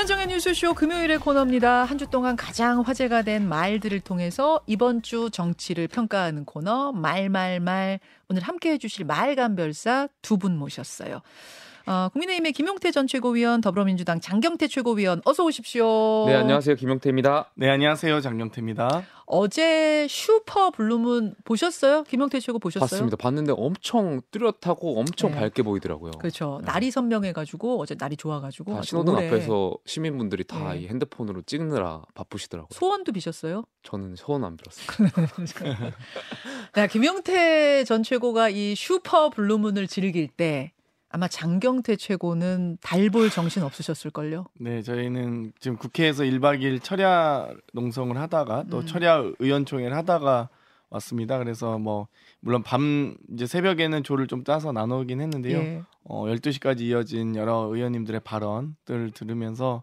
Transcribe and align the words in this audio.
김현정의 0.00 0.28
뉴스쇼 0.28 0.72
금요일의 0.72 1.18
코너입니다. 1.18 1.84
한 1.84 1.98
주 1.98 2.06
동안 2.06 2.34
가장 2.34 2.80
화제가 2.80 3.20
된 3.20 3.46
말들을 3.46 4.00
통해서 4.00 4.58
이번 4.66 5.02
주 5.02 5.28
정치를 5.30 5.88
평가하는 5.88 6.46
코너 6.46 6.92
말말말 6.92 8.00
오늘 8.30 8.40
함께 8.42 8.70
해 8.72 8.78
주실 8.78 9.04
말감별사 9.04 10.08
두 10.22 10.38
분 10.38 10.56
모셨어요. 10.56 11.20
어, 11.86 12.08
국민의힘의 12.12 12.52
김용태 12.52 12.90
전 12.90 13.06
최고위원, 13.06 13.60
더불어민주당 13.60 14.20
장경태 14.20 14.68
최고위원, 14.68 15.22
어서 15.24 15.44
오십시오. 15.44 16.24
네, 16.26 16.34
안녕하세요. 16.34 16.76
김용태입니다. 16.76 17.50
네, 17.54 17.68
안녕하세요. 17.70 18.20
장경태입니다. 18.20 19.04
어제 19.26 20.06
슈퍼 20.08 20.70
블루문 20.70 21.36
보셨어요? 21.44 22.02
김용태 22.04 22.40
최고 22.40 22.58
보셨어요? 22.58 22.88
봤습니다. 22.88 23.16
봤는데 23.16 23.52
엄청 23.56 24.20
뚜렷하고 24.32 24.98
엄청 24.98 25.30
네. 25.30 25.38
밝게 25.38 25.62
보이더라고요. 25.62 26.12
그렇죠. 26.18 26.58
네. 26.64 26.72
날이 26.72 26.90
선명해가지고 26.90 27.80
어제 27.80 27.94
날이 27.96 28.16
좋아가지고 28.16 28.74
다 28.74 28.82
신호등 28.82 29.14
올해 29.14 29.28
앞에서 29.28 29.76
시민분들이 29.86 30.42
다 30.44 30.72
네. 30.72 30.80
이 30.80 30.88
핸드폰으로 30.88 31.42
찍느라 31.42 32.02
바쁘시더라고요. 32.14 32.68
소원도 32.72 33.12
비셨어요? 33.12 33.64
저는 33.84 34.16
소원 34.16 34.44
안 34.44 34.56
빌었어요. 34.56 35.12
자, 36.74 36.86
김용태 36.88 37.84
전 37.84 38.02
최고가 38.02 38.48
이 38.48 38.74
슈퍼 38.74 39.30
블루문을 39.30 39.86
즐길 39.86 40.26
때 40.26 40.72
아마 41.12 41.26
장경태 41.26 41.96
최고는 41.96 42.78
달볼 42.82 43.30
정신 43.30 43.62
없으셨을걸요? 43.64 44.46
네, 44.60 44.80
저희는 44.82 45.52
지금 45.58 45.76
국회에서 45.76 46.22
1박 46.22 46.60
2일 46.60 46.80
철야 46.82 47.48
농성을 47.72 48.16
하다가 48.16 48.64
또 48.70 48.78
음. 48.78 48.86
철야 48.86 49.24
의원총회를 49.40 49.96
하다가 49.96 50.48
왔습니다. 50.90 51.38
그래서 51.38 51.78
뭐 51.78 52.06
물론 52.40 52.62
밤 52.62 53.16
이제 53.32 53.46
새벽에는 53.46 54.02
조를 54.04 54.26
좀 54.28 54.44
짜서 54.44 54.70
나누긴 54.72 55.20
했는데요. 55.20 55.58
예. 55.58 55.82
어 56.04 56.24
12시까지 56.26 56.80
이어진 56.82 57.34
여러 57.36 57.68
의원님들의 57.72 58.20
발언들을 58.20 59.10
들으면서 59.12 59.82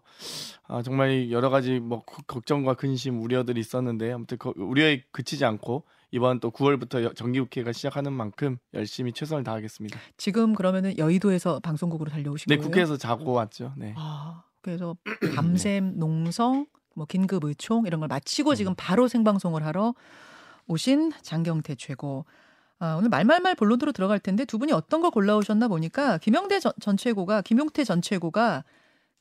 아 0.66 0.82
정말 0.82 1.30
여러 1.30 1.48
가지 1.50 1.78
뭐 1.78 2.02
거- 2.04 2.22
걱정과 2.26 2.74
근심, 2.74 3.22
우려들이 3.22 3.60
있었는데 3.60 4.12
아무튼 4.12 4.36
그 4.38 4.52
우려에 4.56 5.02
그치지 5.12 5.44
않고 5.44 5.84
이번 6.10 6.40
또 6.40 6.50
9월부터 6.50 7.14
정기국회가 7.14 7.72
시작하는 7.72 8.12
만큼 8.12 8.58
열심히 8.74 9.12
최선을 9.12 9.44
다하겠습니다. 9.44 9.98
지금 10.16 10.54
그러면은 10.54 10.96
여의도에서 10.96 11.60
방송국으로 11.60 12.10
달려오신 12.10 12.46
네, 12.48 12.56
거예요? 12.56 12.68
국회에서 12.68 12.96
자고 12.96 13.32
왔죠. 13.32 13.72
네. 13.76 13.94
아, 13.96 14.42
그래서 14.62 14.96
밤샘 15.36 15.98
농성, 15.98 16.66
뭐 16.94 17.06
긴급 17.06 17.44
의총 17.44 17.86
이런 17.86 18.00
걸 18.00 18.08
마치고 18.08 18.54
지금 18.54 18.74
바로 18.76 19.08
생방송을 19.08 19.64
하러 19.64 19.94
오신 20.66 21.12
장경태 21.22 21.74
최고. 21.76 22.24
아, 22.80 22.94
오늘 22.94 23.08
말말말 23.08 23.56
본론으로 23.56 23.90
들어갈 23.90 24.20
텐데 24.20 24.44
두 24.44 24.56
분이 24.58 24.72
어떤 24.72 25.00
거 25.00 25.10
골라오셨나 25.10 25.66
보니까 25.66 26.18
김영대 26.18 26.60
전, 26.60 26.72
전 26.80 26.96
최고가 26.96 27.42
김용태 27.42 27.82
전 27.82 28.00
최고가 28.00 28.64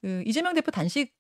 그 0.02 0.24
이재명 0.28 0.54
대표 0.54 0.70
단식 0.70 1.17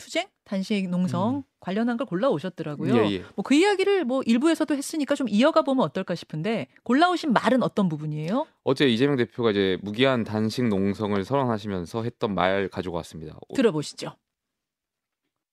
투쟁, 0.00 0.26
단식 0.44 0.88
농성 0.88 1.36
음. 1.36 1.42
관련한 1.60 1.98
걸 1.98 2.06
골라오셨더라고요. 2.06 2.96
예, 2.96 3.10
예. 3.12 3.24
뭐그 3.36 3.54
이야기를 3.54 4.04
뭐 4.04 4.22
일부에서도 4.24 4.74
했으니까 4.74 5.14
좀 5.14 5.28
이어가 5.28 5.62
보면 5.62 5.84
어떨까 5.84 6.14
싶은데 6.14 6.68
골라오신 6.84 7.32
말은 7.34 7.62
어떤 7.62 7.88
부분이에요? 7.88 8.46
어제 8.64 8.88
이재명 8.88 9.16
대표가 9.16 9.50
이제 9.50 9.78
무기한 9.82 10.24
단식 10.24 10.66
농성을 10.66 11.22
선언하시면서 11.22 12.02
했던 12.02 12.34
말 12.34 12.68
가지고 12.68 12.96
왔습니다. 12.96 13.38
들어보시죠. 13.54 14.16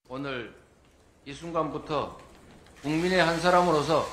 오늘 0.10 0.56
이 1.26 1.34
순간부터 1.34 2.18
국민의 2.82 3.22
한 3.22 3.38
사람으로서 3.40 4.06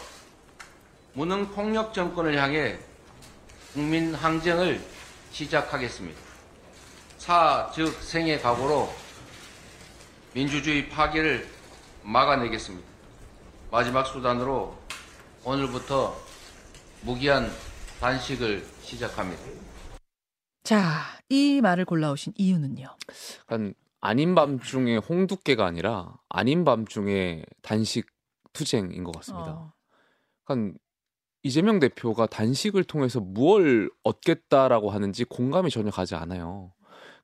무능 1.12 1.46
폭력 1.52 1.94
정권을 1.94 2.36
향해 2.36 2.77
국민 3.72 4.12
항쟁을 4.12 4.80
시작하겠습니다. 5.30 6.18
사, 7.18 7.70
즉 7.72 7.86
생의 8.02 8.40
각오로 8.40 9.03
민주주의 10.34 10.88
파괴를 10.88 11.46
막아내겠습니다. 12.02 12.86
마지막 13.70 14.04
수단으로 14.04 14.77
오늘부터 15.44 16.16
무기한 17.02 17.48
단식을 18.00 18.67
시작합니다. 18.83 19.42
자, 20.64 21.02
이 21.28 21.61
말을 21.62 21.84
골라오신 21.84 22.33
이유는요? 22.36 22.96
약간 23.42 23.74
아닌 24.00 24.34
밤중에 24.34 24.96
홍두깨가 24.96 25.64
아니라 25.64 26.17
아닌 26.28 26.64
밤중에 26.64 27.44
단식 27.62 28.06
투쟁인 28.52 29.05
것 29.05 29.12
같습니다. 29.17 29.73
어. 30.48 30.55
이재명 31.44 31.78
대표가 31.78 32.27
단식을 32.27 32.84
통해서 32.84 33.20
무엇을 33.20 33.90
얻겠다라고 34.02 34.90
하는지 34.90 35.24
공감이 35.24 35.70
전혀 35.70 35.90
가지 35.90 36.14
않아요. 36.14 36.73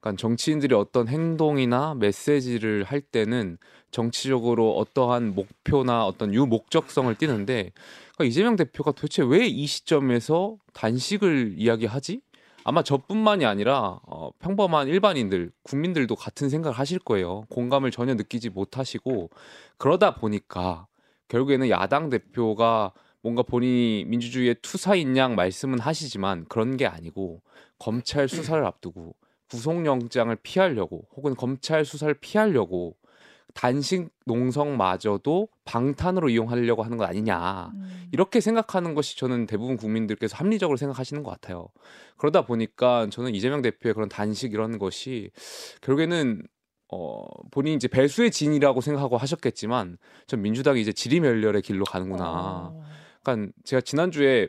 그러니까 0.00 0.19
정치인들이 0.21 0.75
어떤 0.75 1.09
행동이나 1.09 1.94
메시지를 1.94 2.84
할 2.84 3.00
때는 3.00 3.59
정치적으로 3.91 4.77
어떠한 4.78 5.34
목표나 5.34 6.06
어떤 6.06 6.33
유목적성을 6.33 7.15
띠는데 7.16 7.72
그러니까 8.15 8.25
이재명 8.25 8.56
대표가 8.56 8.93
도대체 8.93 9.22
왜 9.22 9.47
이 9.47 9.66
시점에서 9.66 10.56
단식을 10.72 11.55
이야기하지? 11.56 12.21
아마 12.65 12.83
저뿐만이 12.83 13.47
아니라 13.47 14.00
어, 14.06 14.31
평범한 14.38 14.87
일반인들, 14.88 15.50
국민들도 15.62 16.15
같은 16.15 16.49
생각을 16.50 16.78
하실 16.78 16.99
거예요. 16.99 17.44
공감을 17.49 17.91
전혀 17.91 18.15
느끼지 18.15 18.50
못하시고 18.50 19.31
그러다 19.78 20.15
보니까 20.15 20.87
결국에는 21.28 21.69
야당 21.71 22.11
대표가 22.11 22.93
뭔가 23.22 23.43
본인이 23.43 24.05
민주주의의 24.06 24.56
투사인 24.62 25.17
양 25.17 25.34
말씀은 25.34 25.78
하시지만 25.78 26.44
그런 26.49 26.77
게 26.77 26.87
아니고 26.87 27.43
검찰 27.78 28.28
수사를 28.28 28.65
앞두고 28.65 29.15
구속영장을 29.50 30.34
피하려고 30.37 31.06
혹은 31.16 31.34
검찰 31.34 31.84
수사를 31.84 32.12
피하려고 32.15 32.97
단식 33.55 34.11
농성마저도 34.27 35.49
방탄으로 35.65 36.28
이용하려고 36.28 36.83
하는 36.83 36.97
것 36.97 37.05
아니냐. 37.05 37.72
음. 37.75 38.09
이렇게 38.12 38.41
생각하는 38.41 38.94
것이 38.94 39.19
저는 39.19 39.47
대부분 39.47 39.77
국민들께서 39.77 40.37
합리적으로 40.37 40.77
생각하시는 40.77 41.22
것 41.22 41.31
같아요. 41.31 41.69
그러다 42.16 42.43
보니까 42.43 43.09
저는 43.11 43.34
이재명 43.34 43.62
대표의 43.62 43.94
그런 43.94 44.09
단식 44.09 44.53
이런 44.53 44.78
것이 44.78 45.31
결국에는 45.81 46.43
어 46.93 47.25
본인이 47.50 47.77
이제 47.77 47.88
배수의 47.88 48.31
진이라고 48.31 48.81
생각하고 48.81 49.17
하셨겠지만 49.17 49.97
전 50.27 50.43
민주당이 50.43 50.81
이제 50.81 50.93
지리멸렬의 50.93 51.62
길로 51.62 51.84
가는구나. 51.84 52.25
어. 52.27 52.82
그러니까 53.22 53.53
제가 53.65 53.81
지난주에 53.81 54.49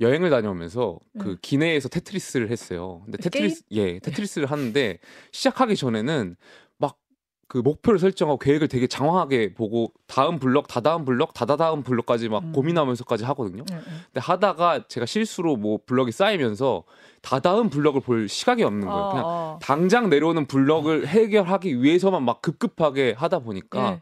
여행을 0.00 0.30
다녀오면서 0.30 0.98
그 1.18 1.30
음. 1.30 1.36
기내에서 1.40 1.88
테트리스를 1.88 2.50
했어요. 2.50 3.02
근데 3.04 3.18
게임? 3.18 3.30
테트리스 3.48 3.62
예, 3.72 3.98
테트리스를 3.98 4.50
하는데 4.50 4.98
시작하기 5.32 5.76
전에는 5.76 6.36
막 6.78 6.98
그 7.48 7.58
목표를 7.58 8.00
설정하고 8.00 8.38
계획을 8.38 8.66
되게 8.66 8.86
장황하게 8.88 9.54
보고 9.54 9.92
다음 10.08 10.38
블럭, 10.38 10.66
다다음 10.66 11.04
블럭, 11.04 11.32
다다다음 11.32 11.84
블럭까지 11.84 12.28
막 12.28 12.42
음. 12.42 12.52
고민하면서까지 12.52 13.24
하거든요. 13.24 13.64
네, 13.68 13.76
네. 13.76 13.82
근데 13.82 14.20
하다가 14.20 14.88
제가 14.88 15.06
실수로 15.06 15.56
뭐 15.56 15.78
블럭이 15.86 16.10
쌓이면서 16.10 16.82
다다음 17.22 17.70
블럭을 17.70 18.00
볼 18.00 18.28
시각이 18.28 18.64
없는 18.64 18.88
거예요. 18.88 19.08
그냥 19.10 19.24
어, 19.24 19.28
어. 19.28 19.58
당장 19.62 20.10
내려오는 20.10 20.46
블럭을 20.46 21.06
해결하기 21.06 21.82
위해서만 21.82 22.24
막 22.24 22.42
급급하게 22.42 23.14
하다 23.16 23.40
보니까 23.40 23.90
네. 23.90 24.00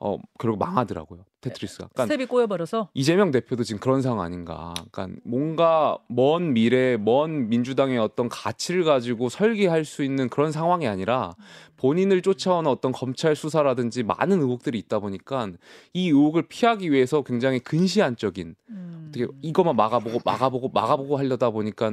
어 0.00 0.18
결국 0.38 0.58
망하더라고요. 0.58 1.24
테트리스가. 1.40 1.88
그러니까 1.92 2.06
스텝이 2.12 2.26
꼬여버려서 2.26 2.88
이재명 2.94 3.30
대표도 3.30 3.64
지금 3.64 3.78
그런 3.80 4.00
상황 4.02 4.24
아닌가. 4.24 4.72
그러니까 4.90 5.20
뭔가 5.24 5.98
먼 6.08 6.54
미래, 6.54 6.96
먼 6.96 7.48
민주당의 7.48 7.98
어떤 7.98 8.28
가치를 8.28 8.84
가지고 8.84 9.28
설계할 9.28 9.84
수 9.84 10.02
있는 10.02 10.28
그런 10.28 10.52
상황이 10.52 10.86
아니라 10.88 11.34
본인을 11.76 12.22
쫓아오는 12.22 12.70
어떤 12.70 12.92
검찰 12.92 13.36
수사라든지 13.36 14.02
많은 14.02 14.40
의혹들이 14.40 14.78
있다 14.78 15.00
보니까 15.00 15.50
이 15.92 16.08
의혹을 16.08 16.44
피하기 16.48 16.90
위해서 16.90 17.22
굉장히 17.22 17.58
근시안적인 17.60 18.54
음. 18.70 19.06
어떻게 19.08 19.26
이것만 19.42 19.76
막아보고 19.76 20.20
막아보고 20.24 20.70
막아보고 20.70 21.18
하려다 21.18 21.50
보니까 21.50 21.92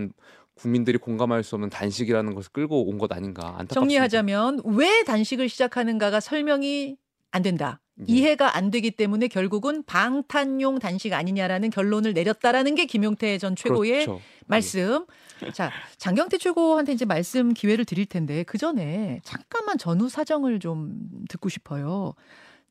국민들이 0.56 0.98
공감할 0.98 1.44
수 1.44 1.56
없는 1.56 1.70
단식이라는 1.70 2.36
것을 2.36 2.52
끌고 2.54 2.88
온 2.90 2.98
것 2.98 3.12
아닌가 3.12 3.42
안타깝습니다. 3.48 3.74
정리하자면 3.74 4.62
왜 4.66 5.04
단식을 5.04 5.50
시작하는가가 5.50 6.20
설명이 6.20 6.98
안 7.32 7.42
된다. 7.42 7.80
예. 8.00 8.04
이해가 8.08 8.56
안 8.56 8.72
되기 8.72 8.92
때문에 8.92 9.28
결국은 9.28 9.84
방탄용 9.84 10.80
단식 10.80 11.14
아니냐라는 11.14 11.70
결론을 11.70 12.14
내렸다라는 12.14 12.76
게 12.76 12.86
김용태 12.86 13.38
전 13.38 13.56
최고의 13.56 14.06
그렇죠. 14.06 14.22
말씀. 14.48 15.06
자, 15.54 15.72
장경태 15.98 16.38
최고한테 16.38 16.94
이제 16.94 17.06
말씀 17.06 17.54
기회를 17.54 17.86
드릴 17.86 18.06
텐데 18.06 18.44
그 18.44 18.58
전에 18.58 19.22
잠깐만 19.24 19.78
전후 19.78 20.10
사정을 20.10 20.60
좀 20.60 20.98
듣고 21.30 21.50
싶어요. 21.50 22.14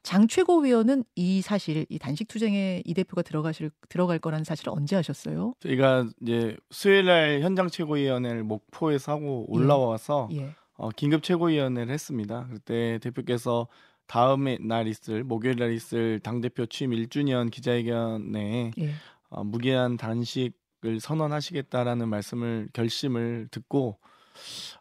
장 0.02 0.28
최고위원은 0.28 1.04
이 1.14 1.42
사실, 1.42 1.84
이 1.90 1.98
단식 1.98 2.26
투쟁에 2.26 2.82
이 2.86 2.94
대표가 2.94 3.22
들어가실 3.22 3.70
들어갈 3.88 4.18
거라는 4.18 4.44
사실을 4.44 4.72
언제 4.72 4.96
하셨어요? 4.96 5.52
저희가 5.60 6.06
이제 6.22 6.56
수요일 6.70 7.04
날 7.04 7.40
현장 7.42 7.68
최고위원회를 7.68 8.42
목포에서 8.44 9.12
하고 9.12 9.44
올라와서 9.48 10.30
예. 10.32 10.54
어, 10.74 10.88
긴급 10.90 11.22
최고위원회를 11.22 11.92
했습니다. 11.92 12.48
그때 12.50 12.98
대표께서 13.02 13.68
다음에 14.14 14.58
날 14.60 14.88
있을 14.88 15.22
목요일 15.22 15.54
날 15.56 15.72
있을 15.72 16.18
당 16.18 16.40
대표 16.40 16.66
취임 16.66 16.90
1주년 16.90 17.48
기자회견에 17.48 18.72
예. 18.76 18.90
어, 19.28 19.44
무기한 19.44 19.96
단식을 19.96 20.98
선언하시겠다라는 21.00 22.08
말씀을 22.08 22.68
결심을 22.72 23.46
듣고 23.52 23.98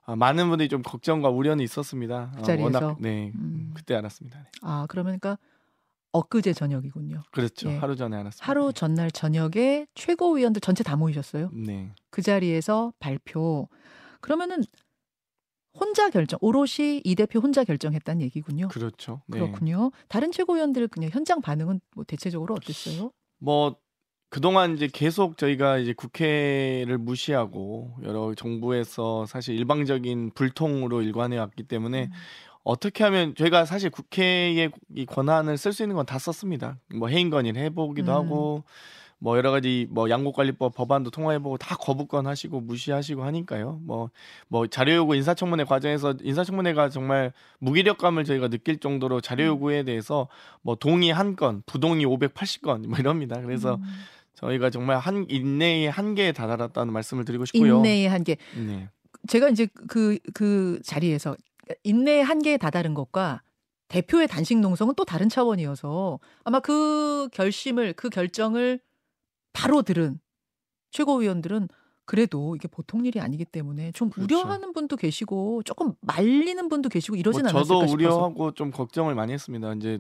아, 0.06 0.16
많은 0.16 0.50
분들이 0.50 0.68
좀 0.68 0.82
걱정과 0.82 1.30
우려는 1.30 1.64
있었습니다. 1.64 2.32
그 2.38 2.42
자리에서? 2.44 2.64
워낙 2.80 2.98
네 3.00 3.32
음. 3.36 3.72
그때 3.76 3.94
알았습니다. 3.94 4.40
네. 4.40 4.46
아 4.64 4.88
그러니까 4.90 5.38
엊그제 6.12 6.54
저녁이군요. 6.54 7.22
그렇죠. 7.32 7.70
예. 7.70 7.78
하루 7.78 7.96
전에 7.96 8.18
알았습니다. 8.18 8.48
하루 8.48 8.74
전날 8.74 9.12
저녁에 9.12 9.86
최고위원들 9.94 10.60
전체 10.62 10.84
다 10.84 10.96
모이셨어요. 10.96 11.52
네 11.54 11.94
그 12.10 12.24
자리에서 12.24 12.94
발표. 13.00 13.70
그러면은 14.22 14.64
혼자 15.74 16.10
결정, 16.10 16.40
오롯이 16.42 17.02
이 17.04 17.16
대표 17.16 17.40
혼자 17.40 17.64
결정했다는 17.64 18.22
얘기군요. 18.24 18.68
그렇죠. 18.70 19.22
네. 19.28 19.40
그렇군요. 19.40 19.92
다른 20.08 20.32
최고위원들 20.32 20.88
그냥 20.88 21.10
현장 21.14 21.42
반응은 21.42 21.80
뭐 21.96 22.04
대체적으로 22.06 22.56
어땠어요? 22.56 23.12
뭐 23.40 23.76
그동안 24.30 24.76
이제 24.76 24.88
계속 24.92 25.38
저희가 25.38 25.78
이제 25.80 25.94
국회를 25.94 26.98
무시하고 27.00 27.96
여러 28.04 28.34
정부에서 28.36 29.26
사실 29.26 29.56
일방적인 29.56 30.32
불통으로 30.36 31.02
일관해 31.02 31.38
왔기 31.38 31.64
때문에 31.64 32.04
음. 32.06 32.12
어떻게 32.64 33.04
하면 33.06 33.34
저희가 33.36 33.66
사실 33.66 33.90
국회의 33.90 34.70
이 34.96 35.06
권한을 35.06 35.58
쓸 35.58 35.74
수 35.74 35.82
있는 35.84 35.96
건 35.96 36.06
다 36.06 36.20
썼습니다. 36.20 36.78
뭐 36.94 37.08
해임 37.08 37.30
건의를 37.30 37.62
해보기도 37.64 38.12
음. 38.12 38.16
하고 38.16 38.64
뭐 39.20 39.38
여러 39.38 39.52
가지 39.52 39.86
뭐 39.90 40.10
양국관리법 40.10 40.74
법안도 40.74 41.12
통과해보고 41.12 41.58
다 41.58 41.76
거부권 41.76 42.26
하시고 42.26 42.62
무시하시고 42.62 43.24
하니까요. 43.24 43.82
뭐뭐 43.84 44.68
자료 44.72 44.94
요구 44.94 45.16
인사청문회 45.16 45.66
과정에서 45.66 46.16
인사청문회가 46.22 46.90
정말 46.90 47.34
무기력감을 47.60 48.24
저희가 48.24 48.48
느낄 48.48 48.80
정도로 48.80 49.20
자료 49.20 49.44
음. 49.44 49.48
요구에 49.50 49.84
대해서 49.84 50.30
뭐 50.62 50.76
동의 50.76 51.12
한 51.12 51.36
건, 51.36 51.64
부동의 51.66 52.06
580건 52.06 52.88
뭐 52.88 52.98
이럽니다. 52.98 53.42
그래서 53.42 53.76
음. 53.76 53.84
저희가 54.36 54.70
정말 54.70 54.98
한 54.98 55.26
인내의 55.30 55.92
한계에 55.92 56.32
다다랐다는 56.32 56.94
말씀을 56.94 57.26
드리고 57.26 57.44
싶고요. 57.44 57.78
인내의 57.78 58.08
한계. 58.08 58.38
네. 58.56 58.88
제가 59.28 59.50
이제 59.50 59.68
그, 59.90 60.18
그 60.34 60.80
자리에서 60.86 61.36
인내의 61.84 62.24
한계에 62.24 62.56
다다른 62.56 62.94
것과 62.94 63.42
대표의 63.90 64.28
단식 64.30 64.60
농성은 64.60 64.94
또 64.96 65.04
다른 65.04 65.28
차원이어서 65.28 66.20
아마 66.46 66.62
그 66.62 67.28
결심을, 67.34 67.94
그 67.94 68.10
결정을 68.10 68.80
바로 69.60 69.82
들은 69.82 70.20
최고위원들은 70.92 71.68
그래도 72.06 72.56
이게 72.56 72.68
보통 72.68 73.06
일이 73.06 73.20
아니기 73.20 73.46
때문에 73.46 73.92
좀 73.92 74.10
그렇죠. 74.10 74.40
우려하는 74.40 74.74
분도 74.74 74.96
계시고 74.96 75.62
조금 75.64 75.94
말리는 76.02 76.68
분도 76.68 76.90
계시고 76.90 77.16
이러진 77.16 77.44
뭐 77.44 77.50
않았을까 77.52 77.68
저도 77.68 77.88
싶어서. 77.88 77.94
우려하고 77.94 78.52
좀 78.54 78.72
걱정을 78.72 79.14
많이 79.14 79.32
했습니다. 79.32 79.74
이제 79.74 80.00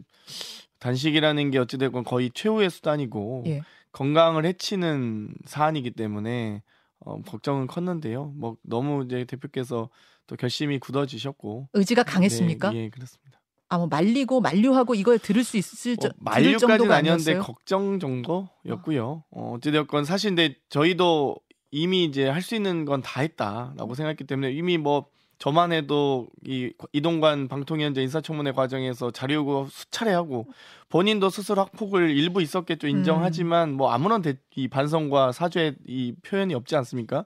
단식이라는 0.79 1.51
게 1.51 1.59
어찌됐건 1.59 2.03
거의 2.05 2.31
최후의 2.33 2.71
수단이고 2.71 3.43
예. 3.45 3.61
건강을 3.91 4.45
해치는 4.45 5.35
사안이기 5.45 5.91
때문에 5.91 6.63
어, 7.01 7.21
걱정은 7.21 7.67
컸는데요. 7.67 8.33
뭐 8.35 8.57
너무 8.63 9.03
이제 9.05 9.25
대표께서 9.25 9.89
또 10.25 10.35
결심이 10.35 10.79
굳어지셨고 10.79 11.69
의지가 11.73 12.03
강했습니까? 12.03 12.71
네, 12.71 12.85
예, 12.85 12.89
그렇습니다. 12.89 13.28
아, 13.69 13.77
뭐 13.77 13.87
말리고 13.87 14.41
만류하고 14.41 14.95
이걸 14.95 15.19
들을 15.19 15.43
수 15.43 15.55
있을 15.57 15.95
저, 15.97 16.09
뭐 16.17 16.33
만류까지는 16.33 16.91
아니었는데. 16.91 17.37
걱정 17.37 17.99
정도였고요. 17.99 19.23
어, 19.31 19.53
어찌되었건 19.57 20.05
사실 20.05 20.31
근데 20.31 20.55
저희도 20.69 21.37
이미 21.71 22.03
이제 22.05 22.27
할 22.27 22.41
수 22.41 22.55
있는 22.55 22.83
건 22.85 23.01
다 23.03 23.21
했다라고 23.21 23.93
생각했기 23.93 24.23
때문에 24.23 24.51
이미 24.51 24.77
뭐 24.79 25.05
저만 25.37 25.71
해도 25.71 26.27
이 26.45 26.73
이동관 26.93 27.47
방통위원장 27.47 28.01
인사청문회 28.03 28.51
과정에서 28.53 29.11
자료 29.11 29.35
요구 29.35 29.67
수차례 29.69 30.11
하고 30.11 30.47
본인도 30.89 31.29
스스로 31.29 31.61
학폭을 31.61 32.09
일부 32.09 32.41
있었겠죠 32.41 32.87
음. 32.87 32.89
인정하지만 32.89 33.71
뭐 33.73 33.91
아무런 33.91 34.21
대, 34.21 34.33
이 34.55 34.67
반성과 34.67 35.31
사죄 35.31 35.75
이 35.87 36.13
표현이 36.23 36.55
없지 36.55 36.75
않습니까? 36.75 37.23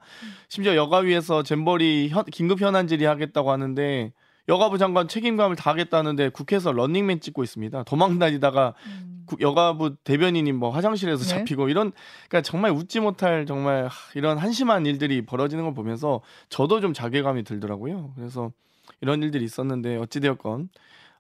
심지어 0.50 0.76
여가위에서 0.76 1.42
잼버리 1.42 2.10
현- 2.10 2.26
긴급 2.26 2.62
현안 2.62 2.88
질의하겠다고 2.88 3.50
하는데 3.50 4.12
여가부 4.50 4.78
장관 4.78 5.08
책임감을 5.08 5.56
다하겠다는데 5.56 6.30
국회에서 6.30 6.72
런닝맨 6.72 7.22
찍고 7.22 7.44
있습니다. 7.44 7.84
도망 7.84 8.20
다니다가 8.20 8.74
음. 8.88 9.24
국- 9.26 9.40
여가부 9.42 9.96
대변인이 10.04 10.52
뭐 10.52 10.70
화장실에서 10.70 11.24
네. 11.24 11.30
잡히고 11.30 11.70
이런 11.70 11.94
그러니까 12.28 12.42
정말 12.42 12.72
웃지 12.72 13.00
못할 13.00 13.46
정말 13.46 13.86
하, 13.88 13.90
이런 14.16 14.38
한심한 14.38 14.86
일들이 14.86 15.26
벌어지는 15.26 15.64
걸 15.64 15.74
보면서 15.74 16.22
저도 16.50 16.82
좀 16.82 16.94
자괴감이 16.94 17.44
들더라고요. 17.44 18.12
그래서 18.18 18.52
이런 19.00 19.24
일들이 19.24 19.46
있었는데 19.46 19.96
어찌 19.98 20.20
되었건 20.20 20.70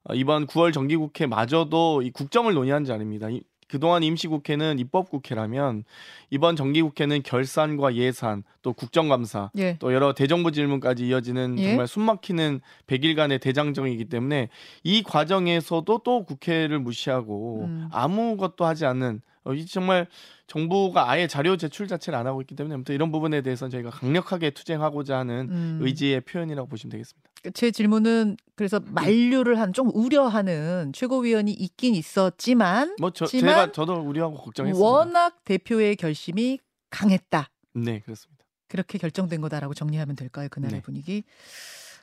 어, 0.06 0.14
이번 0.16 0.46
9월 0.48 0.74
정기국회 0.74 1.28
마저도 1.28 2.02
이 2.02 2.12
국정을 2.12 2.54
논의한 2.54 2.84
자리입니다. 2.84 3.30
이- 3.30 3.44
그동안 3.74 4.04
임시국회는 4.04 4.78
입법국회라면 4.78 5.84
이번 6.30 6.56
정기국회는 6.56 7.24
결산과 7.24 7.96
예산 7.96 8.44
또 8.62 8.72
국정감사 8.72 9.50
예. 9.58 9.78
또 9.80 9.96
여러 9.96 10.14
대정부 10.14 10.52
질문까지 10.52 11.08
이어지는 11.08 11.58
예. 11.58 11.70
정말 11.70 11.88
숨막히는 11.88 12.62
100일간의 12.86 13.42
대장정이기 13.42 14.06
때문에 14.06 14.50
이 14.84 15.02
과정에서도 15.02 16.02
또 16.04 16.24
국회를 16.24 16.78
무시하고 16.78 17.64
음. 17.64 17.90
아무것도 17.92 18.64
하지 18.64 18.86
않는 18.86 19.22
어, 19.46 19.54
이 19.54 19.66
정말 19.66 20.08
정부가 20.48 21.10
아예 21.10 21.28
자료 21.28 21.58
제출 21.58 21.88
자체를 21.88 22.18
안 22.18 22.28
하고 22.28 22.42
있기 22.42 22.56
때문에 22.56 22.76
아무튼 22.76 22.96
이런 22.96 23.12
부분에 23.12 23.42
대해서는 23.42 23.72
저희가 23.72 23.90
강력하게 23.90 24.52
투쟁하고자 24.52 25.18
하는 25.18 25.50
음. 25.52 25.80
의지의 25.82 26.22
표현이라고 26.22 26.68
보시면 26.70 26.92
되겠습니다. 26.92 27.30
제 27.54 27.72
질문은 27.72 28.38
그래서 28.56 28.80
만류를 28.86 29.60
한 29.60 29.74
좀 29.74 29.90
우려하는 29.94 30.94
최고위원이 30.94 31.52
있긴 31.52 31.96
있었지만 31.96 32.96
뭐 33.02 33.10
저, 33.12 33.26
제가 33.26 33.72
저도 33.72 33.96
우려하고 33.96 34.38
걱정했습니다. 34.38 34.88
워낙 34.88 35.44
대표의 35.44 35.96
결심이 35.98 36.60
강했다. 36.90 37.50
네 37.74 38.00
그렇습니다. 38.00 38.46
그렇게 38.70 38.98
결정된 38.98 39.42
거다라고 39.42 39.74
정리하면 39.74 40.16
될까요? 40.16 40.48
그날의 40.50 40.76
네. 40.78 40.82
분위기. 40.82 41.24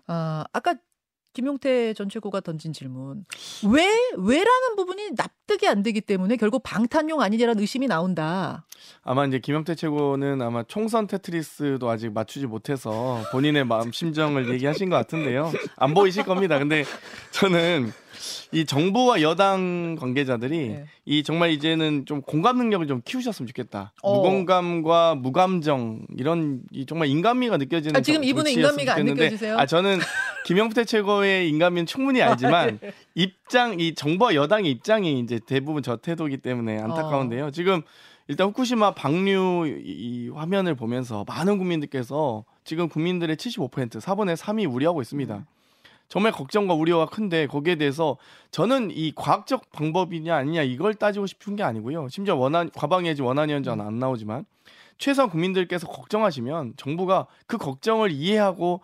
아, 0.06 0.44
아까 0.52 0.74
김용태 1.32 1.94
전 1.94 2.08
최고가 2.08 2.40
던진 2.40 2.72
질문. 2.72 3.24
왜 3.70 3.86
왜라는 4.16 4.76
부분이 4.76 5.10
납득이 5.16 5.68
안 5.68 5.82
되기 5.82 6.00
때문에 6.00 6.36
결국 6.36 6.62
방탄용 6.62 7.20
아니냐라는 7.20 7.60
의심이 7.60 7.86
나온다. 7.86 8.66
아마 9.02 9.24
이제 9.26 9.38
김영태 9.38 9.74
최고는 9.74 10.42
아마 10.42 10.62
총선 10.64 11.06
테트리스도 11.06 11.88
아직 11.88 12.12
맞추지 12.12 12.46
못해서 12.46 13.22
본인의 13.32 13.64
마음 13.64 13.92
심정을 13.92 14.52
얘기하신 14.52 14.90
것 14.90 14.96
같은데요. 14.96 15.52
안 15.76 15.94
보이실 15.94 16.24
겁니다. 16.24 16.58
근데 16.58 16.84
저는 17.30 17.92
이 18.52 18.64
정부와 18.64 19.22
여당 19.22 19.96
관계자들이 19.98 20.68
네. 20.68 20.84
이 21.04 21.22
정말 21.22 21.50
이제는 21.50 22.04
좀 22.06 22.22
공감 22.22 22.58
능력을 22.58 22.86
좀 22.86 23.02
키우셨으면 23.04 23.46
좋겠다. 23.48 23.92
어. 24.02 24.16
무공감과 24.16 25.16
무감정 25.16 26.06
이런 26.16 26.62
이 26.70 26.86
정말 26.86 27.08
인간미가 27.08 27.56
느껴지는 27.56 27.96
아, 27.96 28.00
지금 28.02 28.22
정치였으면 28.22 28.52
인간미가 28.52 28.92
안 28.92 28.98
좋겠는데 28.98 29.24
느껴지세요? 29.24 29.56
아 29.58 29.66
저는 29.66 29.98
김영태 30.46 30.84
최고의 30.84 31.48
인간미는 31.48 31.86
충분히 31.86 32.22
알지만 32.22 32.78
입장 33.14 33.78
이 33.78 33.94
정부와 33.94 34.34
여당의 34.34 34.70
입장이 34.70 35.20
이제 35.20 35.40
대부분 35.46 35.82
저 35.82 35.96
태도이기 35.96 36.38
때문에 36.38 36.78
안타까운데요. 36.78 37.46
어. 37.46 37.50
지금 37.50 37.82
일단 38.28 38.46
후쿠시마 38.46 38.94
방류 38.94 39.82
이, 39.84 39.90
이 39.90 40.28
화면을 40.28 40.74
보면서 40.76 41.24
많은 41.26 41.58
국민들께서 41.58 42.44
지금 42.64 42.88
국민들의 42.88 43.34
75% 43.36 44.00
4분의 44.00 44.36
3이 44.36 44.72
우려하고 44.72 45.02
있습니다. 45.02 45.34
음. 45.34 45.44
정말 46.10 46.32
걱정과 46.32 46.74
우려가 46.74 47.06
큰데 47.06 47.46
거기에 47.46 47.76
대해서 47.76 48.18
저는 48.50 48.90
이 48.90 49.12
과학적 49.14 49.70
방법이냐 49.70 50.34
아니냐 50.34 50.62
이걸 50.62 50.92
따지고 50.94 51.26
싶은 51.26 51.54
게 51.54 51.62
아니고요. 51.62 52.08
심지어 52.08 52.34
원한 52.34 52.68
과방해지 52.72 53.22
원안위원장은 53.22 53.86
안 53.86 53.98
나오지만 54.00 54.44
최소한 54.98 55.30
국민들께서 55.30 55.86
걱정하시면 55.86 56.74
정부가 56.76 57.26
그 57.46 57.56
걱정을 57.58 58.10
이해하고 58.10 58.80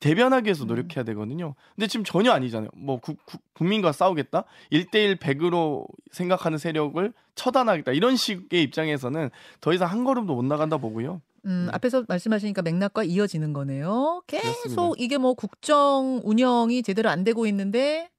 대변하기 0.00 0.46
위해서 0.46 0.64
음. 0.64 0.66
노력해야 0.66 1.04
되거든요. 1.04 1.54
근데 1.76 1.86
지금 1.86 2.02
전혀 2.04 2.32
아니잖아요. 2.32 2.68
뭐 2.74 2.98
구- 2.98 3.14
구- 3.24 3.38
국민과 3.54 3.92
싸우겠다? 3.92 4.42
1대1 4.72 5.18
100으로 5.20 5.86
생각하는 6.10 6.58
세력을 6.58 7.12
처단하겠다. 7.36 7.92
이런 7.92 8.16
식의 8.16 8.62
입장에서는 8.64 9.30
더 9.60 9.72
이상 9.72 9.88
한 9.88 10.02
걸음도 10.04 10.34
못 10.34 10.44
나간다 10.44 10.76
보고요. 10.78 11.22
음, 11.46 11.66
네. 11.66 11.72
앞에서 11.74 12.04
말씀하시니까 12.08 12.62
맥락과 12.62 13.04
이어지는 13.04 13.52
거네요. 13.52 14.22
계속 14.26 14.62
그렇습니다. 14.62 14.82
이게 14.98 15.18
뭐 15.18 15.34
국정 15.34 16.20
운영이 16.24 16.82
제대로 16.82 17.10
안 17.10 17.24
되고 17.24 17.46
있는데 17.46 18.10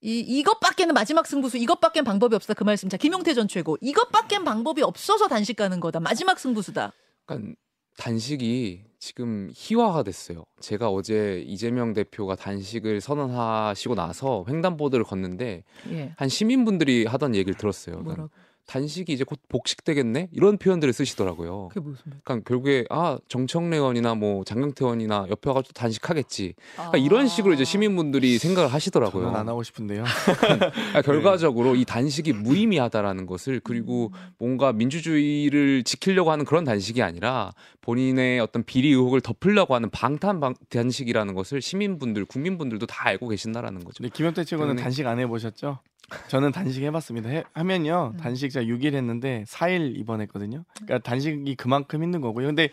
이 0.00 0.18
이것밖에는 0.18 0.94
마지막 0.94 1.26
승부수 1.26 1.58
이것밖엔 1.58 2.04
방법이 2.04 2.34
없다 2.34 2.54
그 2.54 2.64
말씀. 2.64 2.88
자 2.88 2.96
김용태 2.96 3.34
전 3.34 3.46
최고 3.46 3.78
이것밖엔 3.80 4.44
방법이 4.44 4.82
없어서 4.82 5.28
단식 5.28 5.56
가는 5.56 5.78
거다. 5.78 6.00
마지막 6.00 6.38
승부수다. 6.40 6.92
그러니까 7.24 7.54
단식이 7.98 8.84
지금 8.98 9.50
희화가 9.54 10.02
됐어요. 10.02 10.44
제가 10.60 10.88
어제 10.88 11.44
이재명 11.46 11.92
대표가 11.92 12.36
단식을 12.36 13.00
선언하시고 13.00 13.94
나서 13.94 14.44
횡단보도를 14.48 15.04
걷는데 15.04 15.64
예. 15.90 16.12
한 16.16 16.28
시민분들이 16.28 17.04
하던 17.04 17.34
얘기를 17.34 17.54
들었어요. 17.54 18.02
그러니까? 18.02 18.28
단식이 18.66 19.12
이제 19.12 19.24
곧 19.24 19.38
복식되겠네 19.48 20.28
이런 20.32 20.56
표현들을 20.56 20.92
쓰시더라고요. 20.92 21.68
그게 21.68 21.80
무슨 21.80 22.02
말? 22.06 22.20
그러니까 22.24 22.48
결국에 22.48 22.84
아 22.90 23.18
정청래 23.28 23.76
의원이나 23.76 24.14
뭐 24.14 24.44
장경태 24.44 24.84
의원이나 24.84 25.26
옆에 25.30 25.50
와가지고 25.50 25.72
단식하겠지. 25.74 26.54
그러니까 26.74 26.96
아. 26.96 27.00
이런 27.00 27.26
식으로 27.28 27.52
이제 27.54 27.64
시민분들이 27.64 28.38
생각을 28.38 28.72
하시더라고요. 28.72 29.24
저는 29.24 29.38
안 29.38 29.48
하고 29.48 29.62
싶은데요. 29.62 30.04
그러니까 30.40 31.02
결과적으로 31.02 31.74
이 31.76 31.84
단식이 31.84 32.32
무의미하다라는 32.32 33.26
것을 33.26 33.60
그리고 33.62 34.12
뭔가 34.38 34.72
민주주의를 34.72 35.82
지키려고 35.84 36.30
하는 36.30 36.44
그런 36.44 36.64
단식이 36.64 37.02
아니라 37.02 37.52
본인의 37.80 38.40
어떤 38.40 38.62
비리 38.62 38.88
의혹을 38.88 39.20
덮으려고 39.20 39.74
하는 39.74 39.90
방탄 39.90 40.40
방- 40.40 40.54
단식이라는 40.70 41.34
것을 41.34 41.60
시민분들, 41.60 42.24
국민분들도 42.24 42.86
다 42.86 43.08
알고 43.08 43.28
계신다라는 43.28 43.84
거죠. 43.84 44.02
근데 44.02 44.10
김현태 44.14 44.44
최고는 44.44 44.76
단식 44.76 45.06
안 45.06 45.18
해보셨죠? 45.18 45.80
저는 46.28 46.52
단식 46.52 46.82
해봤습니다. 46.82 47.28
해, 47.28 47.44
하면요 47.54 48.12
음. 48.14 48.16
단식 48.18 48.50
제가 48.50 48.66
6일 48.66 48.94
했는데 48.94 49.44
4일 49.48 49.96
입원했거든요. 49.98 50.64
그러니까 50.74 50.98
단식이 50.98 51.54
그만큼 51.56 52.02
힘든 52.02 52.20
거고요. 52.20 52.46
근데 52.46 52.70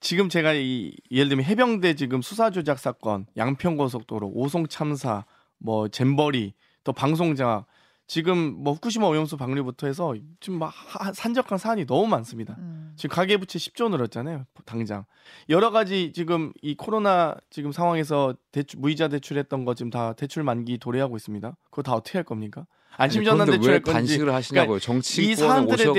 지금 0.00 0.28
제가 0.28 0.52
이 0.54 0.92
예를 1.10 1.28
들면 1.28 1.44
해병대 1.44 1.94
지금 1.94 2.22
수사 2.22 2.50
조작 2.50 2.78
사건, 2.78 3.26
양평 3.36 3.76
고속도로, 3.76 4.30
오송 4.34 4.66
참사, 4.68 5.24
뭐 5.58 5.86
잼버리, 5.88 6.54
또 6.84 6.92
방송장 6.92 7.64
지금 8.08 8.36
뭐 8.64 8.72
후쿠시마 8.74 9.06
오염수 9.06 9.36
방류부터 9.36 9.86
해서 9.86 10.14
지금 10.40 10.58
막 10.58 10.72
하- 10.74 11.12
산적한 11.12 11.56
사안이 11.58 11.86
너무 11.86 12.06
많습니다. 12.08 12.56
음. 12.58 12.81
지금 12.96 13.14
가계부채 13.14 13.58
10조 13.58 13.90
늘었잖아요. 13.90 14.44
당장 14.64 15.04
여러 15.48 15.70
가지 15.70 16.12
지금 16.12 16.52
이 16.62 16.74
코로나 16.76 17.34
지금 17.50 17.72
상황에서 17.72 18.34
대출 18.50 18.80
무이자 18.80 19.08
대출했던 19.08 19.64
거 19.64 19.74
지금 19.74 19.90
다 19.90 20.12
대출 20.12 20.42
만기 20.42 20.78
도래하고 20.78 21.16
있습니다. 21.16 21.56
그거 21.70 21.82
다 21.82 21.92
어떻게 21.92 22.18
할 22.18 22.24
겁니까? 22.24 22.66
안심전환 22.96 23.46
대출할 23.48 23.74
왜 23.74 23.80
건지 23.80 23.92
단식을 23.92 24.34
하시냐고요. 24.34 24.76
이 24.76 24.80
정치권에 24.80 25.34
사안들에 25.34 25.88
오셔가지고 25.88 25.94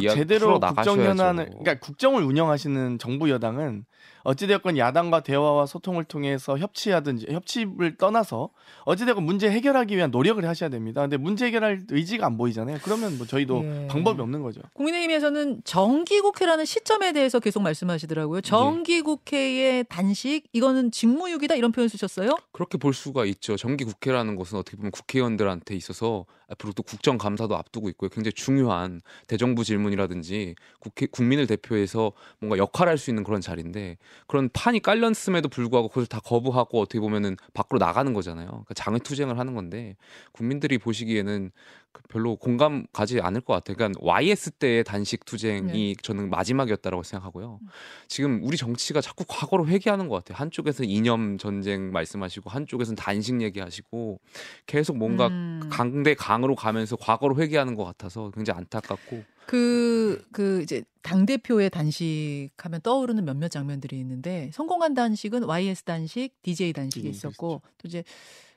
대해서 0.00 0.14
제대로 0.14 0.58
나가셔야죠. 0.58 0.90
국정 0.90 1.10
현안을 1.10 1.44
그러니까 1.46 1.78
국정을 1.78 2.22
운영하시는 2.24 2.98
정부 2.98 3.30
여당은 3.30 3.84
어찌되었건 4.24 4.78
야당과 4.78 5.20
대화와 5.20 5.66
소통을 5.66 6.04
통해서 6.04 6.58
협치하든지 6.58 7.26
협치를 7.30 7.96
떠나서 7.96 8.50
어찌되건 8.84 9.22
문제 9.22 9.50
해결하기 9.50 9.96
위한 9.96 10.10
노력을 10.10 10.44
하셔야 10.46 10.70
됩니다. 10.70 11.02
근데 11.02 11.16
문제 11.16 11.46
해결할 11.46 11.82
의지가 11.90 12.26
안 12.26 12.36
보이잖아요. 12.36 12.78
그러면 12.82 13.18
뭐 13.18 13.26
저희도 13.26 13.62
예. 13.64 13.86
방법이 13.88 14.20
없는 14.20 14.42
거죠. 14.42 14.60
국민의힘에서는 14.72 15.62
정기국회라는 15.64 16.64
시점에 16.64 17.12
대해서 17.12 17.38
계속 17.38 17.60
네. 17.60 17.64
말씀하시더라고요. 17.64 18.40
정기국회의 18.40 19.84
단식 19.88 20.44
이거는 20.52 20.90
직무유기다 20.90 21.54
이런 21.54 21.72
표현 21.72 21.88
쓰셨어요? 21.88 22.36
그렇게 22.52 22.78
볼 22.78 22.94
수가 22.94 23.26
있죠. 23.26 23.56
정기 23.56 23.84
국회라는 23.84 24.36
것은 24.36 24.58
어떻게 24.58 24.76
보면 24.76 24.90
국회의원들한테 24.90 25.74
있어서 25.74 26.24
앞으로 26.54 26.72
또 26.72 26.82
국정감사도 26.82 27.56
앞두고 27.56 27.88
있고요. 27.90 28.08
굉장히 28.08 28.32
중요한 28.32 29.00
대정부 29.26 29.64
질문이라든지 29.64 30.54
국회 30.80 31.06
국민을 31.06 31.46
대표해서 31.46 32.12
뭔가 32.40 32.58
역할할 32.58 32.98
수 32.98 33.10
있는 33.10 33.24
그런 33.24 33.40
자리인데 33.40 33.98
그런 34.26 34.48
판이 34.52 34.80
깔렸음에도 34.80 35.48
불구하고 35.48 35.88
그것을 35.88 36.06
다 36.06 36.20
거부하고 36.20 36.80
어떻게 36.80 37.00
보면은 37.00 37.36
밖으로 37.52 37.78
나가는 37.78 38.12
거잖아요. 38.12 38.46
그러니까 38.48 38.74
장외투쟁을 38.74 39.38
하는 39.38 39.54
건데 39.54 39.96
국민들이 40.32 40.78
보시기에는 40.78 41.50
그 41.92 42.02
별로 42.08 42.34
공감 42.34 42.86
가지 42.92 43.20
않을 43.20 43.40
것 43.40 43.54
같아요. 43.54 43.76
그러니까 43.76 44.00
YS 44.02 44.50
때의 44.52 44.82
단식 44.82 45.24
투쟁이 45.24 45.94
네. 45.94 46.02
저는 46.02 46.28
마지막이었다라고 46.28 47.04
생각하고요. 47.04 47.60
지금 48.08 48.40
우리 48.42 48.56
정치가 48.56 49.00
자꾸 49.00 49.24
과거로 49.28 49.68
회귀하는 49.68 50.08
것 50.08 50.16
같아요. 50.16 50.36
한쪽에서 50.36 50.82
이념 50.82 51.38
전쟁 51.38 51.92
말씀하시고 51.92 52.50
한쪽에서는 52.50 52.96
단식 52.96 53.40
얘기하시고 53.40 54.18
계속 54.66 54.96
뭔가 54.96 55.28
음. 55.28 55.68
강대 55.70 56.14
강 56.14 56.34
으로 56.44 56.54
가면서 56.54 56.96
과거로 56.96 57.36
회귀하는 57.36 57.74
것 57.74 57.84
같아서 57.84 58.30
굉장히 58.30 58.58
안타깝고 58.58 59.24
그, 59.46 60.24
그, 60.32 60.62
이제, 60.62 60.82
당 61.02 61.26
대표의 61.26 61.70
단식하면 61.70 62.80
떠오르는 62.82 63.24
몇몇 63.24 63.48
장면들이 63.48 63.98
있는데, 64.00 64.50
성공한 64.54 64.94
단식은 64.94 65.44
YS 65.44 65.82
단식, 65.84 66.30
DJ 66.42 66.72
단식이 66.72 67.06
음, 67.06 67.10
있었고, 67.10 67.60
또 67.78 67.88
이제, 67.88 68.04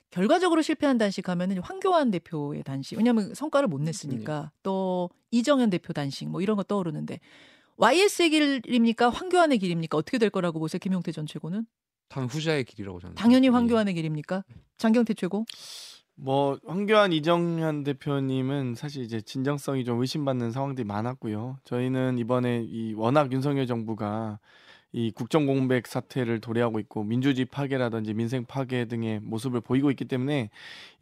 결과적으로 0.09 0.61
실패한 0.61 0.97
단식 0.97 1.27
하면은 1.27 1.59
황교안 1.59 2.11
대표의 2.11 2.63
단식. 2.63 2.95
왜냐하면 2.97 3.33
성과를 3.33 3.67
못 3.67 3.81
냈으니까. 3.81 4.51
또, 4.63 5.09
이정현 5.31 5.69
대표 5.69 5.91
단식, 5.91 6.29
뭐 6.29 6.41
이런 6.41 6.55
거 6.55 6.63
떠오르는데, 6.63 7.19
YS의 7.75 8.29
길입니까? 8.29 9.09
황교안의 9.09 9.59
길입니까? 9.59 9.97
어떻게 9.97 10.17
될 10.17 10.29
거라고 10.29 10.59
보세요? 10.59 10.79
김용태 10.79 11.11
전 11.11 11.25
최고는? 11.25 11.65
당연 12.09 12.29
후자의 12.29 12.63
길이라고 12.63 12.99
저는 13.01 13.15
당연히 13.15 13.47
예. 13.47 13.51
황교안의 13.51 13.93
길입니까? 13.93 14.43
장경태 14.77 15.13
최고? 15.15 15.45
뭐 16.19 16.59
황교안 16.65 17.13
이정현 17.13 17.83
대표님은 17.83 18.73
사실 18.73 19.03
이제 19.03 19.21
진정성이 19.21 19.85
좀 19.85 20.01
의심받는 20.01 20.51
상황들이 20.51 20.83
많았고요. 20.83 21.59
저희는 21.63 22.17
이번에 22.17 22.63
이 22.67 22.95
워낙 22.95 23.31
윤석열 23.31 23.67
정부가 23.67 24.39
이 24.93 25.11
국정 25.11 25.45
공백 25.45 25.85
사태를 25.85 26.39
도래하고 26.39 26.79
있고 26.79 27.03
민주주의 27.03 27.45
파괴라든지 27.45 28.15
민생 28.15 28.45
파괴 28.45 28.85
등의 28.85 29.19
모습을 29.19 29.61
보이고 29.61 29.91
있기 29.91 30.05
때문에 30.05 30.49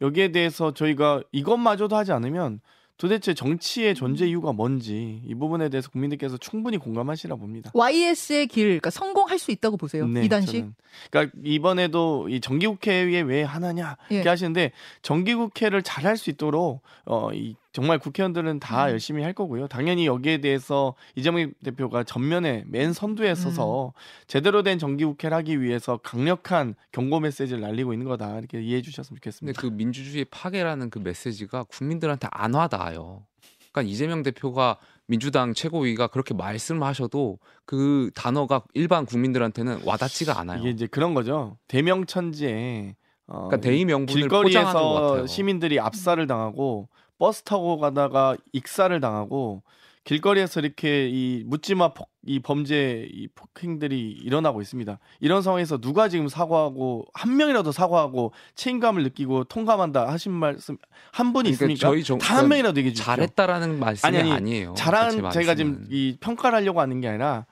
여기에 0.02 0.32
대해서 0.32 0.74
저희가 0.74 1.22
이것마저도 1.32 1.96
하지 1.96 2.12
않으면 2.12 2.60
도대체 2.98 3.34
정치의 3.34 3.94
존재 3.94 4.26
이유가 4.26 4.52
뭔지 4.52 5.20
이 5.26 5.34
부분에 5.34 5.68
대해서 5.68 5.90
국민들께서 5.90 6.38
충분히 6.38 6.78
공감하시라 6.78 7.36
봅니다. 7.36 7.70
YS의 7.74 8.46
길, 8.46 8.64
그러니까 8.64 8.90
성공할 8.90 9.38
수 9.38 9.50
있다고 9.50 9.76
보세요. 9.76 10.06
이 10.06 10.28
단식? 10.28 10.52
네, 10.52 10.60
저는. 10.60 10.74
그러니까 11.10 11.38
이번에도 11.44 12.28
이 12.30 12.40
정기국회에 12.40 13.20
왜 13.20 13.42
하느냐 13.42 13.96
예. 14.10 14.16
이렇게 14.16 14.28
하시는데 14.28 14.72
정기국회를 15.02 15.82
잘할 15.82 16.16
수 16.16 16.30
있도록 16.30 16.82
어, 17.04 17.30
이 17.34 17.54
정말 17.76 17.98
국회의원들은 17.98 18.58
다 18.58 18.86
음. 18.86 18.92
열심히 18.92 19.22
할 19.22 19.34
거고요. 19.34 19.68
당연히 19.68 20.06
여기에 20.06 20.38
대해서 20.38 20.94
이재명 21.14 21.52
대표가 21.62 22.04
전면에 22.04 22.64
맨 22.68 22.94
선두에 22.94 23.28
음. 23.28 23.34
서서 23.34 23.92
제대로 24.26 24.62
된 24.62 24.78
정기국회를 24.78 25.36
하기 25.36 25.60
위해서 25.60 25.98
강력한 25.98 26.74
경고 26.90 27.20
메시지를 27.20 27.60
날리고 27.60 27.92
있는 27.92 28.06
거다 28.06 28.38
이렇게 28.38 28.62
이해해 28.62 28.80
주셨으면 28.80 29.18
근데 29.20 29.30
좋겠습니다. 29.30 29.60
그 29.60 29.66
민주주의 29.66 30.24
파괴라는 30.24 30.88
그 30.88 31.00
메시지가 31.00 31.64
국민들한테 31.64 32.28
안 32.30 32.54
와닿아요. 32.54 33.26
그러니까 33.70 33.92
이재명 33.92 34.22
대표가 34.22 34.78
민주당 35.04 35.52
최고위가 35.52 36.06
그렇게 36.06 36.32
말씀하셔도 36.32 37.38
그 37.66 38.10
단어가 38.14 38.62
일반 38.72 39.04
국민들한테는 39.04 39.80
와닿지가 39.84 40.40
않아요. 40.40 40.60
이게 40.60 40.70
이제 40.70 40.86
그런 40.86 41.12
거죠. 41.12 41.58
대명천지에 41.68 42.96
어, 43.26 43.48
그러니까 43.48 43.60
대의 43.60 43.84
명분을 43.84 44.28
포장하는 44.28 44.28
것 44.28 44.50
길거리에서 44.50 45.02
같아요. 45.02 45.26
시민들이 45.26 45.78
압사를 45.78 46.26
당하고 46.26 46.88
버스 47.18 47.42
타고 47.42 47.78
가다가 47.78 48.36
익사를 48.52 48.98
당하고 49.00 49.62
길거리에서 50.04 50.60
이렇게 50.60 51.08
이 51.08 51.42
묻지마 51.46 51.92
폭, 51.94 52.10
이 52.24 52.38
범죄 52.38 53.08
이 53.10 53.26
폭행들이 53.34 54.12
일어나고 54.12 54.62
있습니다. 54.62 55.00
이런 55.18 55.42
상황에서 55.42 55.78
누가 55.78 56.08
지금 56.08 56.28
사과하고 56.28 57.06
한 57.12 57.36
명이라도 57.36 57.72
사과하고 57.72 58.32
책임감을 58.54 59.02
느끼고 59.02 59.44
통감한다 59.44 60.06
하신 60.08 60.30
말씀 60.30 60.78
한 61.10 61.32
분이 61.32 61.50
그러니까 61.56 61.72
있습니까? 61.72 61.88
저희 61.88 62.04
정- 62.04 62.18
단한 62.18 62.48
명이라도 62.48 62.78
얘기해 62.78 62.92
주십시오. 62.94 63.14
잘했다라는 63.16 63.80
말씀이 63.80 64.06
아니, 64.06 64.18
아니, 64.18 64.32
아니, 64.32 64.54
에요 64.58 64.74
잘한 64.76 65.30
제가 65.30 65.56
지금 65.56 65.84
이 65.90 66.16
평가를 66.20 66.56
하려고 66.58 66.80
하는 66.80 67.00
게 67.00 67.08
아니라 67.08 67.46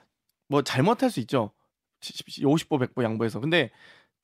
뭐 0.47 0.61
잘못할 0.61 1.09
수 1.09 1.19
있죠. 1.21 1.51
50보 2.01 2.79
100보 2.79 3.03
양보해서. 3.03 3.41
근데 3.41 3.69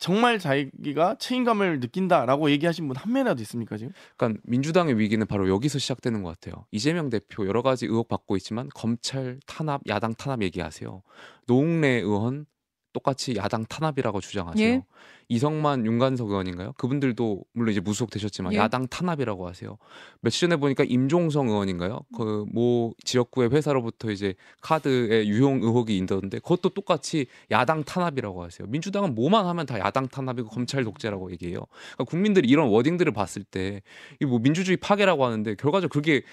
정말 0.01 0.39
자기가 0.39 1.15
책임감을 1.19 1.79
느낀다라고 1.79 2.49
얘기하신 2.49 2.87
분 2.87 2.97
한 2.97 3.13
명이라도 3.13 3.41
있습니까 3.43 3.77
지금? 3.77 3.93
그러니까 4.17 4.41
민주당의 4.45 4.97
위기는 4.97 5.25
바로 5.27 5.47
여기서 5.47 5.77
시작되는 5.79 6.23
것 6.23 6.29
같아요. 6.29 6.65
이재명 6.71 7.09
대표 7.11 7.47
여러 7.47 7.61
가지 7.61 7.85
의혹 7.85 8.07
받고 8.07 8.35
있지만 8.37 8.67
검찰 8.73 9.39
탄압, 9.45 9.81
야당 9.87 10.15
탄압 10.15 10.41
얘기하세요. 10.41 11.03
노웅래 11.45 11.87
의원 11.99 12.47
똑같이 12.93 13.35
야당 13.35 13.65
탄압이라고 13.65 14.19
주장하세요. 14.21 14.67
예. 14.67 14.83
이성만 15.29 15.85
윤관석 15.85 16.29
의원인가요? 16.29 16.73
그분들도 16.73 17.43
물론 17.53 17.71
이제 17.71 17.79
무속되셨지만 17.79 18.51
예. 18.53 18.57
야당 18.57 18.87
탄압이라고 18.87 19.47
하세요. 19.47 19.77
며칠 20.19 20.41
전에 20.49 20.57
보니까 20.59 20.83
임종성 20.83 21.47
의원인가요? 21.47 22.01
그모 22.17 22.93
지역구의 23.05 23.51
회사로부터 23.51 24.11
이제 24.11 24.33
카드의 24.61 25.29
유용 25.29 25.61
의혹이 25.63 25.97
있던데 25.99 26.39
그것도 26.39 26.69
똑같이 26.69 27.27
야당 27.49 27.83
탄압이라고 27.83 28.43
하세요. 28.43 28.67
민주당은 28.67 29.15
뭐만 29.15 29.45
하면 29.47 29.65
다 29.65 29.79
야당 29.79 30.07
탄압이고 30.09 30.49
검찰 30.49 30.83
독재라고 30.83 31.31
얘기해요. 31.31 31.59
그러니까 31.95 32.03
국민들이 32.05 32.49
이런 32.49 32.67
워딩들을 32.69 33.13
봤을 33.13 33.43
때 33.43 33.81
이 34.21 34.25
뭐 34.25 34.39
민주주의 34.39 34.77
파괴라고 34.77 35.25
하는데 35.25 35.55
결과적으로 35.55 35.89
그게 35.89 36.23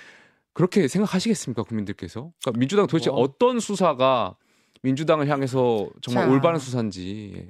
그렇게 0.53 0.89
생각하시겠습니까 0.89 1.63
국민들께서? 1.63 2.33
그러니까 2.43 2.59
민주당 2.59 2.87
도대체 2.87 3.11
뭐. 3.11 3.21
어떤 3.21 3.61
수사가 3.61 4.37
민주당을 4.83 5.29
향해서 5.29 5.89
정말 6.03 6.27
자. 6.27 6.33
올바른 6.33 6.59
수사인지 6.59 7.33
예. 7.37 7.49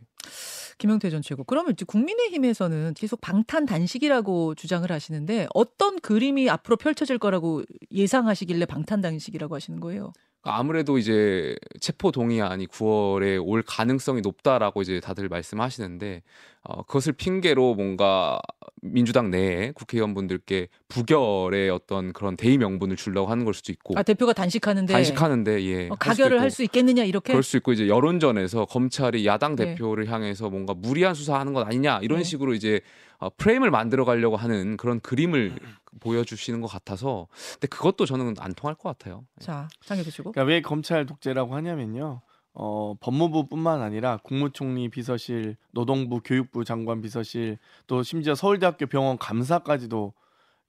김영태 0.78 1.10
전 1.10 1.22
최고. 1.22 1.42
그러면 1.44 1.72
이제 1.72 1.84
국민의힘에서는 1.84 2.94
계속 2.94 3.20
방탄 3.20 3.66
단식이라고 3.66 4.54
주장을 4.54 4.90
하시는데 4.90 5.48
어떤 5.52 5.98
그림이 5.98 6.48
앞으로 6.48 6.76
펼쳐질 6.76 7.18
거라고 7.18 7.64
예상하시길래 7.90 8.64
방탄 8.66 9.00
단식이라고 9.00 9.54
하시는 9.54 9.80
거예요? 9.80 10.12
아무래도 10.50 10.98
이제 10.98 11.56
체포 11.80 12.10
동의안이 12.10 12.66
9월에 12.66 13.42
올 13.44 13.62
가능성이 13.62 14.20
높다라고 14.20 14.82
이제 14.82 15.00
다들 15.00 15.28
말씀하시는데 15.28 16.22
어, 16.64 16.82
그것을 16.82 17.12
핑계로 17.14 17.74
뭔가 17.74 18.40
민주당 18.82 19.30
내에 19.30 19.72
국회의원분들께 19.72 20.68
부결의 20.88 21.70
어떤 21.70 22.12
그런 22.12 22.36
대의 22.36 22.58
명분을 22.58 22.96
주려고 22.96 23.30
하는 23.30 23.44
걸 23.44 23.54
수도 23.54 23.72
있고 23.72 23.94
아 23.96 24.02
대표가 24.02 24.32
단식하는데 24.32 24.92
단식하는데 24.92 25.62
예 25.64 25.88
어, 25.88 25.96
가결을 25.98 26.40
할 26.40 26.48
수 26.50 26.62
있겠느냐 26.62 27.04
이렇게 27.04 27.32
그럴 27.32 27.42
수 27.42 27.58
있고 27.58 27.72
이제 27.72 27.88
여론전에서 27.88 28.64
검찰이 28.66 29.26
야당 29.26 29.54
네. 29.54 29.66
대표를 29.66 30.10
향해서 30.10 30.48
뭔가 30.48 30.74
무리한 30.74 31.14
수사하는 31.14 31.52
것 31.52 31.66
아니냐 31.66 32.00
이런 32.02 32.18
네. 32.18 32.24
식으로 32.24 32.54
이제 32.54 32.80
어, 33.18 33.28
프레임을 33.30 33.70
만들어 33.70 34.04
가려고 34.04 34.36
하는 34.36 34.76
그런 34.76 35.00
그림을 35.00 35.58
보여주시는 36.00 36.60
것 36.60 36.68
같아서 36.68 37.26
근데 37.54 37.66
그것도 37.66 38.06
저는 38.06 38.34
안 38.38 38.54
통할 38.54 38.74
것 38.74 38.88
같아요. 38.88 39.24
자 39.40 39.68
장혁 39.84 40.06
씨고 40.06 40.32
그러니까 40.32 40.48
왜 40.48 40.60
검찰 40.62 41.06
독재라고 41.06 41.54
하냐면요. 41.54 42.20
어, 42.60 42.94
법무부뿐만 43.00 43.82
아니라 43.82 44.18
국무총리 44.24 44.88
비서실, 44.88 45.56
노동부, 45.70 46.20
교육부 46.20 46.64
장관 46.64 47.00
비서실, 47.00 47.58
또 47.86 48.02
심지어 48.02 48.34
서울대학교 48.34 48.86
병원 48.86 49.16
감사까지도 49.16 50.12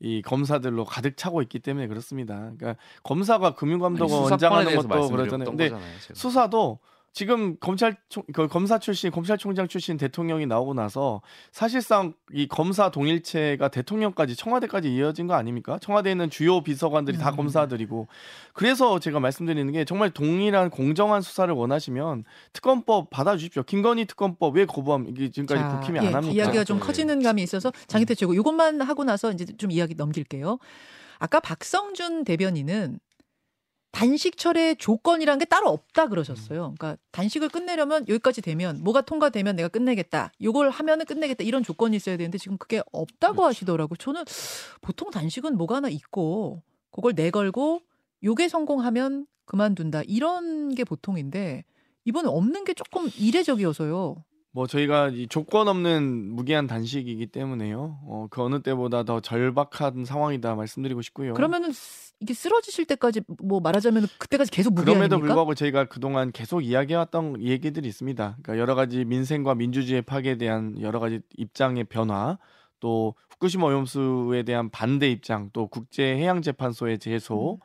이 0.02 0.22
검사들로 0.22 0.86
가득 0.86 1.18
차고 1.18 1.42
있기 1.42 1.60
때문에 1.60 1.88
그렇습니다. 1.88 2.36
그러니까 2.58 2.76
검사가 3.04 3.56
금융감독원 3.56 4.32
원장하는 4.32 4.76
것도 4.76 5.10
그러잖아요. 5.10 5.50
근데 5.50 5.70
거잖아요. 5.70 5.98
수사도 6.14 6.80
지금 7.12 7.58
검찰 7.60 7.96
총, 8.10 8.24
그 8.34 8.48
검사 8.48 8.80
출신 8.80 9.12
검찰총장 9.12 9.68
출신 9.68 9.98
대통령이 9.98 10.46
나오고 10.46 10.74
나서 10.74 11.22
사실상 11.52 12.14
이 12.34 12.48
검사 12.48 12.92
동일체가 12.92 13.70
대통령까지 13.70 14.36
청와대까지 14.36 14.94
이어진 14.94 15.28
거 15.28 15.34
아닙니까? 15.34 15.80
청와대에 15.82 16.12
있는 16.12 16.30
주요 16.30 16.62
비서관들이 16.62 17.18
다 17.18 17.32
음. 17.32 17.36
검사들이고 17.38 18.08
그래서 18.54 19.00
제가 19.00 19.20
말씀드리는 19.20 19.72
게 19.72 19.86
정말 19.86 20.12
동일한 20.12 20.70
공정한 20.70 21.22
수사를 21.22 21.54
원하시면 21.54 22.24
특검법 22.54 23.10
받아주십시오. 23.10 23.64
김건희 23.64 24.06
특검법 24.06 24.56
왜 24.56 24.66
거부함 24.66 25.08
이게 25.08 25.30
지금까지 25.30 25.62
자, 25.62 25.70
국힘이 25.70 26.00
예, 26.04 26.08
안 26.08 26.16
합니까? 26.16 26.34
이야기가 26.34 26.64
좀 26.64 26.80
네. 26.80 26.86
커지는 26.86 27.24
감이 27.24 27.42
있어서 27.44 27.72
장희태 27.88 28.16
최고 28.16 28.34
이것만 28.34 28.82
하고 28.82 29.04
나서 29.04 29.32
이제 29.32 29.46
좀 29.58 29.72
이야기 29.72 29.96
넘길게요. 29.96 30.60
아까 31.20 31.40
박성준 31.40 32.24
대변인은 32.24 33.00
단식 33.92 34.38
철의 34.38 34.76
조건이란 34.78 35.40
게 35.40 35.46
따로 35.46 35.70
없다 35.70 36.08
그러셨어요. 36.08 36.76
그러니까 36.78 36.98
단식을 37.12 37.50
끝내려면 37.50 38.08
여기까지 38.08 38.42
되면 38.42 38.82
뭐가 38.84 39.02
통과되면 39.02 39.56
내가 39.56 39.68
끝내겠다. 39.68 40.32
요걸 40.42 40.70
하면은 40.70 41.06
끝내겠다. 41.06 41.44
이런 41.44 41.64
조건이 41.64 41.98
있어야 41.98 42.16
되는데 42.18 42.38
지금 42.38 42.58
그게 42.58 42.82
없다고 42.92 43.36
그렇죠. 43.36 43.48
하시더라고요. 43.48 43.98
저는 43.98 44.24
보통 44.82 45.10
단식은 45.10 45.58
뭐가 45.58 45.78
하나 45.78 45.90
있고 45.90 46.62
그걸 46.92 47.14
내걸고 47.16 47.82
요게 48.24 48.48
성공하면 48.48 49.26
그만둔다. 49.46 50.04
이런 50.04 50.76
게 50.76 50.84
보통인데 50.84 51.64
이번에 52.06 52.28
없는 52.30 52.66
게 52.66 52.74
조금 52.74 53.10
이례적이어서요. 53.18 54.24
뭐 54.52 54.66
저희가 54.66 55.10
이 55.10 55.28
조건 55.28 55.68
없는 55.68 56.34
무기한 56.36 56.66
단식이기 56.66 57.28
때문에요. 57.28 58.00
어, 58.04 58.28
그 58.32 58.42
어느 58.42 58.62
때보다 58.62 59.04
더 59.04 59.20
절박한 59.20 60.06
상황이다 60.06 60.56
말씀드리고 60.56 61.02
싶고요. 61.04 61.34
그러면은 61.36 61.72
쓰- 61.72 62.14
이게 62.20 62.34
쓰러지실 62.34 62.86
때까지 62.86 63.22
뭐 63.44 63.60
말하자면 63.60 64.08
그때까지 64.18 64.52
계속 64.52 64.74
무리 64.74 64.86
그럼에도 64.86 65.16
아닙니까? 65.16 65.28
불구하고 65.28 65.54
저희가 65.56 65.86
그동안 65.86 66.32
계속 66.32 66.62
이야기해왔던 66.66 67.42
얘기들이 67.44 67.88
있습니다. 67.88 68.38
그러니까 68.42 68.58
여러 68.62 68.76
가지 68.76 69.06
민생과 69.06 69.56
민주주의 69.56 70.02
파괴에 70.02 70.38
대한 70.38 70.82
여러 70.82 71.00
가지 71.00 71.22
입장의 71.38 71.86
변화, 71.86 72.38
또 72.80 73.14
후쿠시마 73.30 73.68
오염수에 73.68 74.44
대한 74.44 74.70
반대 74.70 75.10
입장, 75.10 75.50
또 75.54 75.68
국제 75.68 76.04
해양 76.18 76.42
재판소의 76.42 76.98
제소, 77.00 77.54
음. 77.54 77.60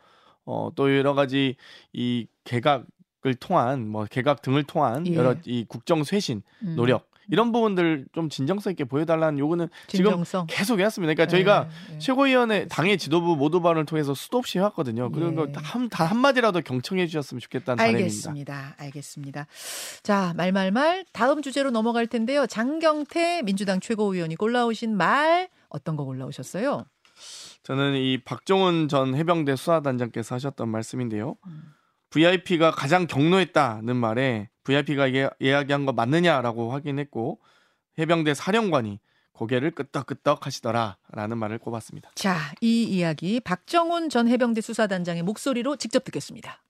어, 0.44 0.70
또 0.76 0.94
여러 0.94 1.14
가지 1.14 1.56
이 1.92 2.26
개각 2.44 2.84
을 3.26 3.34
통한 3.34 3.88
뭐 3.88 4.04
개각 4.04 4.42
등을 4.42 4.64
통한 4.64 5.06
예. 5.06 5.14
여러 5.14 5.34
이 5.46 5.64
국정 5.66 6.04
쇄신 6.04 6.42
음. 6.62 6.74
노력 6.76 7.08
이런 7.30 7.52
부분들 7.52 8.04
좀 8.12 8.28
진정성 8.28 8.72
있게 8.72 8.84
보여달라는 8.84 9.38
요구는 9.38 9.68
지금 9.86 10.10
진정성. 10.10 10.46
계속 10.46 10.78
해왔습니다. 10.78 11.14
그러니까 11.14 11.30
저희가 11.30 11.68
예, 11.90 11.94
예. 11.94 11.98
최고위원회 11.98 12.66
당의 12.68 12.98
지도부 12.98 13.36
모두 13.36 13.62
발언을 13.62 13.86
통해서 13.86 14.12
수도 14.12 14.36
없이 14.36 14.58
해왔거든요. 14.58 15.10
그리고 15.10 15.48
예. 15.48 15.52
한단 15.56 16.06
한마디라도 16.06 16.60
경청해 16.60 17.06
주셨으면 17.06 17.40
좋겠다는 17.40 17.76
바람입니다. 17.78 18.04
알겠습니다. 18.04 18.74
알겠습니다. 18.76 19.46
자, 20.02 20.34
말말말 20.36 21.06
다음 21.12 21.40
주제로 21.40 21.70
넘어갈 21.70 22.06
텐데요. 22.06 22.46
장경태 22.46 23.42
민주당 23.44 23.80
최고위원이 23.80 24.36
골라오신 24.36 24.94
말 24.94 25.48
어떤 25.70 25.96
거 25.96 26.04
골라오셨어요? 26.04 26.84
저는 27.62 27.94
이 27.94 28.18
박종훈 28.22 28.88
전 28.88 29.14
해병대 29.14 29.56
수사단장께서 29.56 30.34
하셨던 30.34 30.68
말씀인데요. 30.68 31.36
음. 31.46 31.62
VIP가 32.14 32.70
가장 32.70 33.08
경로했다는 33.08 33.96
말에 33.96 34.48
VIP가 34.62 35.12
예, 35.14 35.28
이야기한 35.40 35.84
거 35.84 35.92
맞느냐라고 35.92 36.70
확인했고 36.70 37.40
해병대 37.98 38.34
사령관이 38.34 39.00
고개를 39.32 39.72
끄덕끄덕 39.72 40.46
하시더라라는 40.46 41.38
말을 41.38 41.58
꼽았습니다. 41.58 42.12
자, 42.14 42.36
이 42.60 42.84
이야기 42.84 43.40
박정훈 43.40 44.10
전 44.10 44.28
해병대 44.28 44.60
수사단장의 44.60 45.24
목소리로 45.24 45.74
직접 45.74 46.04
듣겠습니다. 46.04 46.62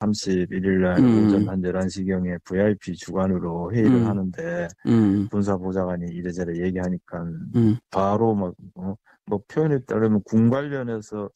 31일 0.00 0.66
날 0.82 0.98
음. 0.98 1.28
오전 1.28 1.48
한 1.48 1.62
11시경에 1.62 2.44
VIP 2.44 2.94
주관으로 2.96 3.72
회의를 3.72 4.02
음. 4.02 4.06
하는데 4.06 4.68
음, 4.86 5.28
군사 5.30 5.56
보좌관이 5.56 6.12
이래저래 6.12 6.62
얘기하니까 6.66 7.22
음, 7.56 7.78
바로 7.90 8.34
막, 8.34 8.52
어, 8.74 8.96
뭐 9.24 9.40
표현에 9.48 9.78
따르면 9.86 10.22
군 10.24 10.50
관련해서 10.50 11.30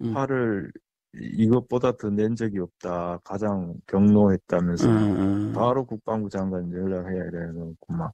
음. 0.00 0.16
화를 0.16 0.72
이것보다 1.14 1.92
더 1.96 2.08
낸 2.10 2.34
적이 2.36 2.60
없다. 2.60 3.18
가장 3.24 3.74
경로했다면서 3.86 4.88
음, 4.88 5.52
바로 5.54 5.84
국방부 5.84 6.28
장관 6.30 6.72
연락해야 6.72 7.30
되는 7.30 7.76
막 7.88 8.12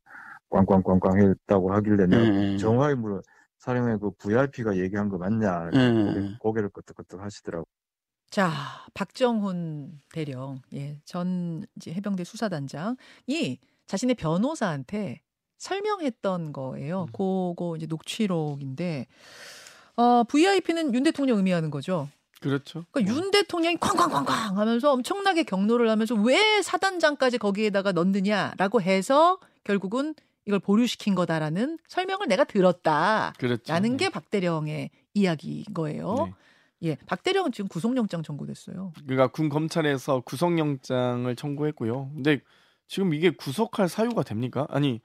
꽝꽝꽝꽝 0.50 1.20
했다고 1.20 1.72
하길래 1.74 2.06
내가 2.06 2.22
음, 2.22 2.56
정확히 2.58 2.94
물어 2.96 3.20
사령관 3.58 3.98
그 4.00 4.10
VIP가 4.18 4.76
얘기한 4.78 5.08
거 5.08 5.18
맞냐 5.18 5.70
음. 5.74 6.06
고개, 6.06 6.36
고개 6.38 6.60
를 6.62 6.68
끄덕끄덕 6.70 7.20
하시더라고. 7.20 7.66
자, 8.30 8.50
박정훈 8.94 10.00
대령, 10.12 10.60
예, 10.74 11.00
전 11.04 11.64
이제 11.76 11.92
해병대 11.94 12.24
수사단장이 12.24 13.58
자신의 13.86 14.16
변호사한테 14.16 15.22
설명했던 15.56 16.52
거예요. 16.52 17.02
음. 17.02 17.06
그거 17.12 17.74
이제 17.76 17.86
녹취록인데, 17.86 19.06
어, 19.96 20.24
VIP는 20.24 20.94
윤 20.94 21.02
대통령 21.02 21.38
의미하는 21.38 21.70
거죠. 21.70 22.08
그렇죠. 22.40 22.84
그러니까 22.90 23.14
윤 23.14 23.30
대통령이 23.30 23.76
쾅쾅쾅쾅 23.76 24.58
하면서 24.58 24.92
엄청나게 24.92 25.42
경로를 25.42 25.90
하면서 25.90 26.14
왜 26.14 26.62
사단장까지 26.62 27.38
거기에다가 27.38 27.92
넣느냐라고 27.92 28.80
해서 28.80 29.38
결국은 29.64 30.14
이걸 30.46 30.60
보류시킨 30.60 31.14
거다라는 31.14 31.78
설명을 31.88 32.26
내가 32.28 32.44
들었다라는 32.44 33.32
그렇죠. 33.38 33.96
게 33.96 34.08
박대령의 34.08 34.90
이야기인 35.14 35.64
거예요. 35.74 36.14
네. 36.26 36.90
예, 36.90 36.96
박대령은 37.06 37.52
지금 37.52 37.68
구속영장 37.68 38.22
청구됐어요. 38.22 38.92
그러니까 39.04 39.26
군 39.28 39.48
검찰에서 39.48 40.20
구속영장을 40.20 41.34
청구했고요. 41.34 42.10
근데 42.14 42.40
지금 42.86 43.12
이게 43.14 43.30
구속할 43.30 43.88
사유가 43.88 44.22
됩니까? 44.22 44.66
아니 44.70 45.00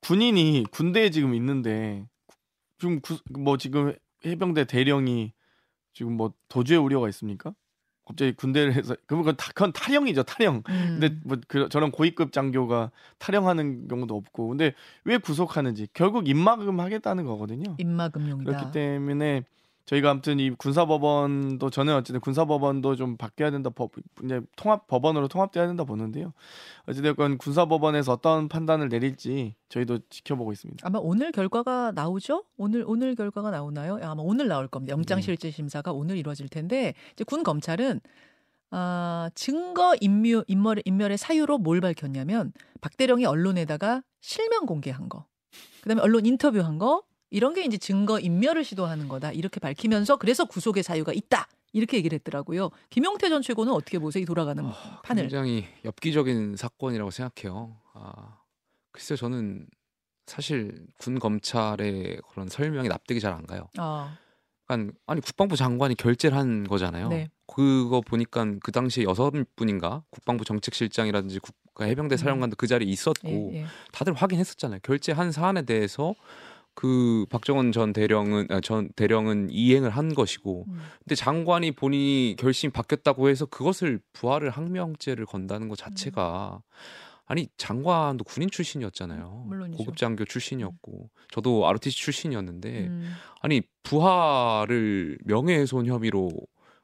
군인이 0.00 0.64
군대에 0.70 1.10
지금 1.10 1.34
있는데 1.34 2.04
지금 2.78 3.00
구, 3.00 3.18
뭐 3.30 3.56
지금 3.56 3.94
해병대 4.26 4.64
대령이 4.64 5.32
지금 5.94 6.16
뭐 6.16 6.32
도주의 6.48 6.78
우려가 6.78 7.08
있습니까? 7.08 7.54
갑자기 8.06 8.32
군대를 8.32 8.74
해서 8.74 8.94
그러면 9.06 9.24
그건, 9.24 9.36
타, 9.36 9.48
그건 9.48 9.72
탈영이죠 9.72 10.24
탈영. 10.24 10.56
음. 10.68 10.98
근데 11.00 11.16
뭐 11.24 11.38
그, 11.48 11.68
저런 11.70 11.90
고위급 11.90 12.32
장교가 12.32 12.90
탈영하는 13.18 13.88
경우도 13.88 14.14
없고 14.14 14.48
근데 14.48 14.74
왜 15.04 15.16
구속하는지 15.16 15.88
결국 15.94 16.28
입막음 16.28 16.80
하겠다는 16.80 17.24
거거든요. 17.24 17.76
입마금용이다. 17.78 18.50
그렇기 18.50 18.72
때문에 18.72 19.44
저희가 19.86 20.10
아무튼 20.10 20.40
이 20.40 20.50
군사법원도 20.50 21.68
저는 21.70 21.94
어쨌든 21.94 22.20
군사법원도 22.20 22.96
좀 22.96 23.16
바뀌어야 23.16 23.50
된다 23.50 23.70
법 23.70 23.92
이제 24.24 24.40
통합 24.56 24.86
법원으로 24.86 25.28
통합돼야 25.28 25.66
된다 25.66 25.84
보는데요. 25.84 26.32
어찌됐건 26.88 27.38
군사법원에서 27.38 28.12
어떤 28.12 28.48
판단을 28.48 28.88
내릴지 28.88 29.54
저희도 29.68 29.98
지켜보고 30.08 30.52
있습니다. 30.52 30.86
아마 30.86 30.98
오늘 31.02 31.32
결과가 31.32 31.92
나오죠? 31.94 32.44
오늘 32.56 32.84
오늘 32.86 33.14
결과가 33.14 33.50
나오나요? 33.50 33.98
아마 34.02 34.22
오늘 34.22 34.48
나올 34.48 34.68
겁니다. 34.68 34.92
영장 34.92 35.18
네. 35.18 35.22
실질 35.22 35.52
심사가 35.52 35.92
오늘 35.92 36.16
이루어질 36.16 36.48
텐데 36.48 36.94
이제 37.12 37.24
군 37.24 37.42
검찰은 37.42 38.00
아, 38.70 39.30
증거 39.34 39.94
인멸 40.00 40.44
인멸 40.48 40.82
인멸의 40.84 41.18
사유로 41.18 41.58
뭘 41.58 41.80
밝혔냐면 41.80 42.52
박대령이 42.80 43.26
언론에다가 43.26 44.02
실명 44.20 44.64
공개한 44.66 45.08
거. 45.08 45.26
그다음에 45.82 46.00
언론 46.00 46.24
인터뷰한 46.24 46.78
거 46.78 47.02
이런 47.34 47.52
게 47.52 47.64
이제 47.64 47.76
증거 47.76 48.20
인멸을 48.20 48.62
시도하는 48.62 49.08
거다. 49.08 49.32
이렇게 49.32 49.58
밝히면서 49.58 50.18
그래서 50.18 50.44
구속의 50.44 50.84
사유가 50.84 51.12
있다. 51.12 51.48
이렇게 51.72 51.96
얘기를 51.96 52.14
했더라고요. 52.14 52.70
김용태 52.90 53.28
전 53.28 53.42
최고는 53.42 53.72
어떻게 53.72 53.98
보세요? 53.98 54.22
이 54.22 54.24
돌아가는 54.24 54.62
판을. 55.02 55.24
굉장히 55.24 55.66
엽기적인 55.84 56.54
사건이라고 56.54 57.10
생각해요. 57.10 57.76
아, 57.94 58.38
글쎄요, 58.92 59.16
저는 59.16 59.66
사실 60.26 60.86
군 60.98 61.18
검찰의 61.18 62.20
그런 62.30 62.48
설명이 62.48 62.86
납득이 62.86 63.18
잘 63.18 63.32
안 63.32 63.44
가요. 63.46 63.68
아, 63.78 64.16
그러니까 64.68 64.96
아니 65.06 65.20
국방부 65.20 65.56
장관이 65.56 65.96
결재를 65.96 66.38
한 66.38 66.62
거잖아요. 66.68 67.08
네. 67.08 67.28
그거 67.48 68.00
보니까 68.00 68.46
그 68.62 68.70
당시에 68.70 69.02
여섯 69.02 69.32
분인가 69.56 70.04
국방부 70.10 70.44
정책실장이라든지 70.44 71.40
국가 71.40 71.84
해병대 71.86 72.14
음. 72.14 72.16
사령관도 72.16 72.54
그 72.54 72.68
자리에 72.68 72.88
있었고 72.88 73.50
예, 73.52 73.62
예. 73.62 73.66
다들 73.90 74.14
확인했었잖아요. 74.14 74.78
결재한 74.84 75.32
사안에 75.32 75.62
대해서 75.62 76.14
그그 76.74 77.26
박정원 77.30 77.72
전 77.72 77.92
대령은 77.92 78.48
아, 78.50 78.60
전 78.60 78.88
대령은 78.96 79.48
이행을 79.50 79.90
한 79.90 80.14
것이고 80.14 80.64
음. 80.68 80.80
근데 81.00 81.14
장관이 81.14 81.72
본인이 81.72 82.36
결심 82.38 82.70
바뀌었다고 82.70 83.28
해서 83.28 83.46
그것을 83.46 84.00
부하를 84.12 84.50
항명죄를 84.50 85.26
건다는 85.26 85.68
것 85.68 85.78
자체가 85.78 86.62
아니 87.26 87.48
장관도 87.56 88.24
군인 88.24 88.50
출신이었잖아요. 88.50 89.44
음. 89.44 89.48
물론이죠. 89.48 89.78
고급 89.78 89.96
장교 89.96 90.24
출신이었고 90.24 91.08
저도 91.30 91.66
ROTC 91.66 91.96
출신이었는데 91.96 92.86
음. 92.86 93.14
아니 93.40 93.62
부하를 93.82 95.18
명예훼손 95.24 95.86
혐의로 95.86 96.30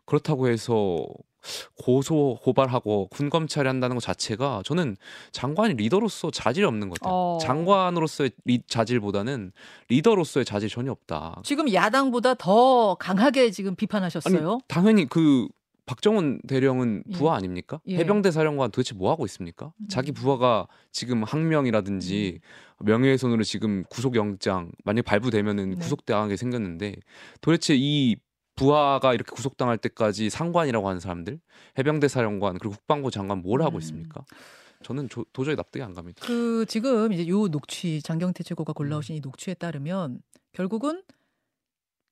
그렇다고 0.07 0.49
해서 0.49 1.07
고소 1.77 2.39
고발하고 2.43 3.09
군 3.09 3.31
검찰이 3.31 3.67
한다는 3.67 3.97
것 3.97 4.01
자체가 4.01 4.63
저는 4.65 4.97
장관이 5.33 5.75
리더로서 5.75 6.31
자질이 6.31 6.65
없는 6.67 6.89
것 6.89 7.01
같아요. 7.01 7.15
어. 7.15 7.39
장관으로서의 7.41 8.31
리, 8.45 8.63
자질보다는 8.67 9.53
리더로서의 9.89 10.45
자질이 10.45 10.71
전혀 10.71 10.91
없다. 10.93 11.41
지금 11.45 11.73
야당보다 11.73 12.35
더 12.35 12.95
강하게 12.95 13.51
지금 13.51 13.71
아니 13.71 13.77
비판하셨어요. 13.77 14.61
당연히 14.69 15.07
그 15.09 15.49
박정훈 15.87 16.41
대령은 16.47 17.03
예. 17.09 17.13
부하 17.17 17.35
아닙니까? 17.35 17.81
예. 17.89 17.97
해병대 17.97 18.31
사령관 18.31 18.71
도대체 18.71 18.95
뭐 18.95 19.11
하고 19.11 19.25
있습니까? 19.27 19.73
음. 19.81 19.89
자기 19.89 20.13
부하가 20.13 20.69
지금 20.93 21.25
항명이라든지 21.25 22.39
명예훼손으로 22.79 23.43
지금 23.43 23.83
구속영장 23.91 24.71
만약 24.85 25.05
발부되면은 25.05 25.71
네. 25.71 25.77
구속당하게 25.77 26.37
생겼는데 26.37 26.95
도대체 27.41 27.75
이 27.77 28.17
부하가 28.61 29.15
이렇게 29.15 29.31
구속당할 29.33 29.79
때까지 29.79 30.29
상관이라고 30.31 30.87
하는 30.89 31.01
사람들 31.01 31.41
해병대 31.79 32.09
사령관 32.09 32.59
그리고 32.59 32.75
국방부 32.77 33.11
장관 33.11 33.39
뭘 33.43 33.63
하고 33.63 33.77
음. 33.77 33.81
있습니까? 33.81 34.25
저는 34.83 35.09
조- 35.09 35.25
도저히 35.33 35.57
납득이 35.57 35.83
안 35.83 35.95
갑니다. 35.95 36.25
그 36.27 36.65
지금 36.69 37.13
이제 37.13 37.27
요 37.29 37.49
녹취 37.49 38.01
장경태 38.03 38.43
최고가 38.45 38.73
음. 38.73 38.75
골라오신 38.75 39.17
이 39.17 39.21
녹취에 39.21 39.55
따르면 39.55 40.21
결국은 40.53 41.03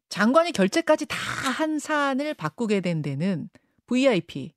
장관이 0.09 0.53
결재까지 0.53 1.07
다 1.07 1.17
한 1.59 1.79
사안을 1.79 2.35
바꾸게 2.35 2.81
된 2.81 3.03
데는 3.03 3.49
VIP 3.87 4.53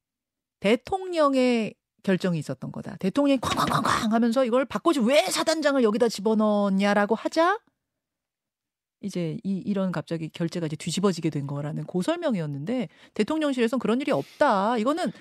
대통령의 0.59 1.73
결정이 2.03 2.37
있었던 2.39 2.71
거다. 2.71 2.95
대통령이 2.97 3.39
쾅쾅쾅쾅 3.39 4.11
하면서 4.13 4.43
이걸 4.45 4.65
바꾸지 4.65 4.99
왜 5.01 5.25
사단장을 5.25 5.81
여기다 5.83 6.09
집어넣냐라고 6.09 7.15
하자 7.15 7.59
이제 9.01 9.37
이, 9.43 9.61
이런 9.65 9.91
갑자기 9.91 10.29
결재가 10.29 10.67
이제 10.67 10.75
뒤집어지게 10.75 11.29
된 11.29 11.47
거라는 11.47 11.83
고설명이었는데 11.85 12.87
대통령실에서는 13.13 13.79
그런 13.79 13.99
일이 14.01 14.11
없다. 14.11 14.77
이거는 14.77 15.11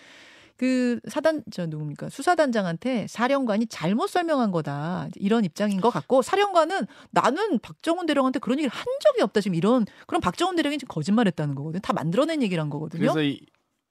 그 0.56 1.00
사단 1.08 1.42
저 1.50 1.64
누굽니까? 1.64 2.10
수사단장한테 2.10 3.06
사령관이 3.08 3.66
잘못 3.68 4.08
설명한 4.08 4.50
거다. 4.50 5.08
이런 5.16 5.42
입장인 5.42 5.80
것 5.80 5.88
같고 5.88 6.20
사령관은 6.20 6.86
나는 7.12 7.58
박정훈 7.60 8.04
대령한테 8.04 8.40
그런 8.40 8.58
얘기를 8.58 8.70
한 8.70 8.84
적이 9.00 9.22
없다. 9.22 9.40
지금 9.40 9.54
이런 9.54 9.86
그럼 10.06 10.20
박정훈 10.20 10.56
대령이 10.56 10.76
지금 10.76 10.92
거짓말했다는 10.92 11.54
거거든요. 11.54 11.80
다 11.80 11.94
만들어낸 11.94 12.42
얘기란 12.42 12.68
거거든요. 12.68 13.00
그래서 13.00 13.22
이, 13.22 13.40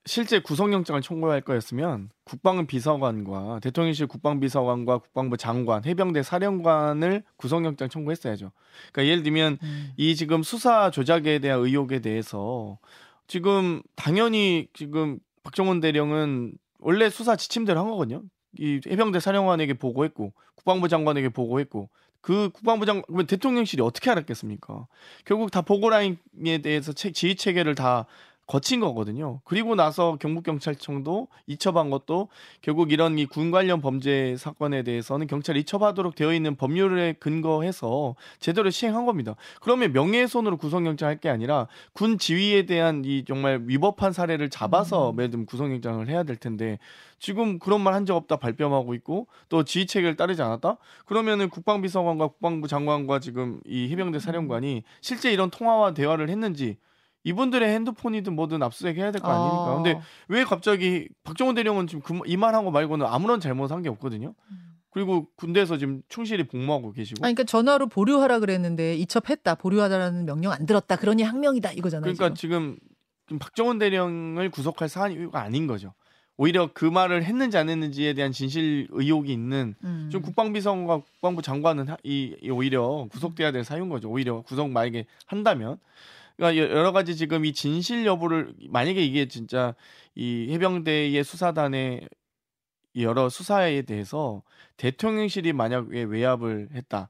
실제 0.10 0.39
구속영장을 0.39 1.00
청구할 1.04 1.41
거였으면 1.41 2.10
국방부 2.24 2.65
비서관과 2.65 3.60
대통령실 3.62 4.08
국방비서관과 4.08 4.98
국방부 4.98 5.38
장관, 5.38 5.86
해병대 5.86 6.24
사령관을 6.24 7.22
구속영장 7.36 7.89
청구했어야죠. 7.89 8.52
그러니까 8.91 9.12
예를 9.12 9.22
들면 9.22 9.60
음. 9.62 9.91
이 9.98 10.15
지금 10.15 10.41
수사 10.41 10.89
조작에 10.89 11.38
대한 11.38 11.60
의혹에 11.60 12.00
대해서 12.00 12.80
지금 13.28 13.84
당연히 13.95 14.67
지금 14.74 15.19
박정훈 15.43 15.80
대령은 15.80 16.54
원래 16.80 17.12
수사 17.12 17.36
지침대로 17.36 17.80
한 17.80 17.88
거거든요. 17.89 18.24
이 18.58 18.82
해병대 18.88 19.19
사령관에게 19.19 19.76
보고했고 19.76 20.34
국방부 20.56 20.88
장관에게 20.88 21.30
보고했고 21.30 21.88
그 22.22 22.50
국방부 22.50 22.88
장관 22.88 23.04
그러면 23.06 23.28
대통령실이 23.28 23.84
어떻게 23.84 24.10
알았겠습니까? 24.10 24.88
결국 25.24 25.52
다 25.52 25.62
보고 25.62 25.89
라인에 25.89 26.58
대해서 26.63 26.93
체- 26.93 27.12
지휘 27.12 27.36
체계를 27.36 27.76
다 27.76 28.08
거친 28.50 28.80
거거든요. 28.80 29.42
그리고 29.44 29.76
나서 29.76 30.18
경북경찰청도 30.20 31.28
이첩한 31.46 31.92
것도 31.92 32.30
결국 32.64 32.92
이런 32.92 33.20
이 33.20 33.28
군 33.28 33.52
관련 33.52 33.80
범죄 33.80 34.36
사건에 34.38 34.82
대해서는 34.82 35.28
경찰이 35.28 35.60
이첩하도록 35.60 36.16
되어 36.16 36.34
있는 36.34 36.56
법률에 36.56 37.14
근거해서 37.20 38.16
제대로 38.40 38.72
시행한 38.72 39.06
겁니다. 39.06 39.36
그러면 39.62 39.94
명예훼손으로 39.94 40.58
구속영장 40.58 41.08
할 41.08 41.20
게 41.20 41.30
아니라 41.30 41.68
군 41.94 42.18
지휘에 42.18 42.66
대한 42.66 43.04
이 43.06 43.24
정말 43.24 43.62
위법한 43.66 44.14
사례를 44.14 44.50
잡아서 44.50 45.12
음. 45.12 45.16
들면 45.18 45.46
구속영장을 45.46 46.08
해야 46.08 46.24
될 46.24 46.36
텐데 46.38 46.80
지금 47.20 47.60
그런 47.60 47.82
말 47.82 47.94
한 47.94 48.06
적 48.06 48.16
없다 48.16 48.38
발뺌하고 48.38 48.96
있고 48.96 49.28
또 49.50 49.64
지휘 49.64 49.86
체계를 49.86 50.16
따르지 50.16 50.42
않았다? 50.42 50.78
그러면은 51.06 51.50
국방비서관과 51.50 52.28
국방부 52.30 52.68
장관과 52.68 53.20
지금 53.20 53.60
이 53.68 53.90
해병대 53.92 54.18
사령관이 54.20 54.84
실제 55.02 55.32
이런 55.32 55.52
통화와 55.52 55.94
대화를 55.94 56.30
했는지 56.30 56.78
이분들의 57.24 57.68
핸드폰이든 57.70 58.34
뭐든 58.36 58.64
압수수색 58.64 58.98
해야 58.98 59.12
될 59.12 59.22
거 59.22 59.28
아닙니까? 59.30 59.72
아. 59.72 59.76
근데 59.76 60.00
왜 60.30 60.44
갑자기 60.44 61.10
박정훈 61.24 61.56
대령은 61.56 61.88
지금 61.88 62.02
그, 62.02 62.14
이 62.28 62.38
말 62.38 62.56
한 62.56 62.64
거 62.66 62.72
말고는 62.72 63.06
아무런 63.06 63.40
잘못한 63.40 63.82
게 63.82 63.90
없거든요. 63.90 64.34
그리고 64.92 65.28
군대에서 65.36 65.78
지금 65.78 66.02
충실히 66.10 66.48
복무하고 66.48 66.92
계시고. 66.94 67.24
아니 67.26 67.36
그러니까 67.36 67.44
전화로 67.50 67.88
보류하라 67.88 68.40
그랬는데 68.40 68.96
이첩했다 68.96 69.56
보류하라는 69.56 70.26
명령 70.26 70.52
안 70.52 70.66
들었다 70.66 70.96
그러니 70.96 71.22
항명이다 71.24 71.74
이거잖아요 71.74 72.02
그러니까 72.14 72.34
지금. 72.34 72.78
지금, 73.28 73.40
박정훈 73.40 73.78
대령을 73.78 74.50
구속할 74.50 74.90
사안이가 74.90 75.40
아닌 75.40 75.68
거죠. 75.68 75.94
오히려 76.38 76.70
그 76.74 76.86
말을 76.86 77.24
했는지 77.24 77.58
안 77.58 77.70
했는지에 77.70 78.14
대한 78.14 78.32
진실 78.32 78.88
의혹이 78.92 79.32
있는 79.32 79.76
음. 79.84 80.08
지금 80.10 80.24
국방비서관과 80.24 81.02
국방부 81.02 81.42
장관은 81.44 81.90
하- 81.90 81.98
이, 82.04 82.36
이 82.42 82.50
오히려 82.50 83.08
구속돼야 83.12 83.52
될 83.52 83.64
사유인 83.66 83.90
거죠. 83.90 84.10
오히려 84.10 84.42
구속 84.42 84.70
만약에 84.72 85.06
한다면 85.28 85.78
그러니까 86.39 86.63
여- 86.63 86.69
여러 86.78 86.91
가지 86.93 87.15
지금 87.17 87.43
이 87.43 87.52
진실 87.54 88.06
여부를 88.06 88.54
만약에 88.69 89.04
이게 89.04 89.28
진짜 89.28 89.75
이 90.15 90.47
해병대의 90.52 91.21
수사단의 91.23 92.08
이 92.93 93.04
여러 93.04 93.28
수사에 93.30 93.82
대해서 93.84 94.41
대통령실이 94.78 95.52
만약에 95.54 96.04
외압을 96.04 96.69
했다. 96.73 97.10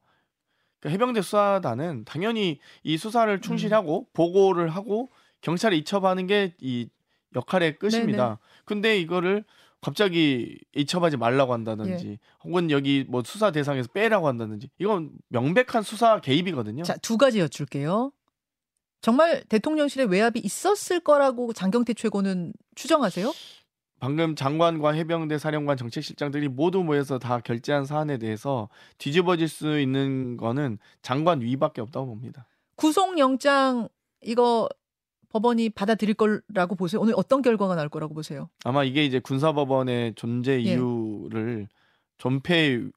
그러니까 0.79 0.93
해병대 0.93 1.21
수사단은 1.21 2.05
당연히 2.05 2.59
이 2.83 2.97
수사를 2.97 3.39
충실하고 3.39 4.07
보고를 4.13 4.69
하고 4.69 5.11
경찰에 5.41 5.77
이첩하는 5.77 6.25
게 6.27 6.55
이 6.59 6.89
역할의 7.35 7.77
끝입니다. 7.77 8.39
근데 8.65 8.99
이거를 8.99 9.43
갑자기 9.81 10.57
이첩하지 10.75 11.17
말라고 11.17 11.53
한다든지 11.53 12.17
혹은 12.43 12.71
여기 12.71 13.05
뭐 13.07 13.21
수사 13.23 13.51
대상에서 13.51 13.89
빼라고 13.93 14.27
한다든지 14.27 14.69
이건 14.79 15.11
명백한 15.29 15.83
수사 15.83 16.19
개입이거든요. 16.19 16.81
자, 16.83 16.97
두 16.97 17.17
가지 17.17 17.39
여쭐게요. 17.39 18.11
정말 19.01 19.43
대통령실에 19.45 20.05
외압이 20.05 20.39
있었을 20.39 20.99
거라고 20.99 21.53
장경태 21.53 21.93
최고는 21.93 22.53
추정하세요? 22.75 23.31
방금 23.99 24.35
장관과 24.35 24.93
해병대 24.93 25.38
사령관 25.38 25.75
정책실장들이 25.77 26.47
모두 26.47 26.83
모여서 26.83 27.19
다 27.19 27.39
결재한 27.39 27.85
사안에 27.85 28.17
대해서 28.17 28.69
뒤집어질 28.97 29.47
수 29.49 29.79
있는 29.79 30.38
거는 30.38 30.79
장관 31.01 31.41
위밖에 31.41 31.81
없다고 31.81 32.07
봅니다. 32.07 32.47
구속영장 32.75 33.89
이거 34.21 34.69
법원이 35.29 35.69
받아들일 35.69 36.15
거라고 36.15 36.75
보세요. 36.75 37.01
오늘 37.01 37.13
어떤 37.15 37.41
결과가 37.41 37.75
나올 37.75 37.89
거라고 37.89 38.13
보세요? 38.13 38.49
아마 38.63 38.83
이게 38.83 39.05
이제 39.05 39.19
군사법원의 39.19 40.15
존재 40.15 40.53
예. 40.53 40.59
이유를 40.59 41.67
존폐에 42.17 42.89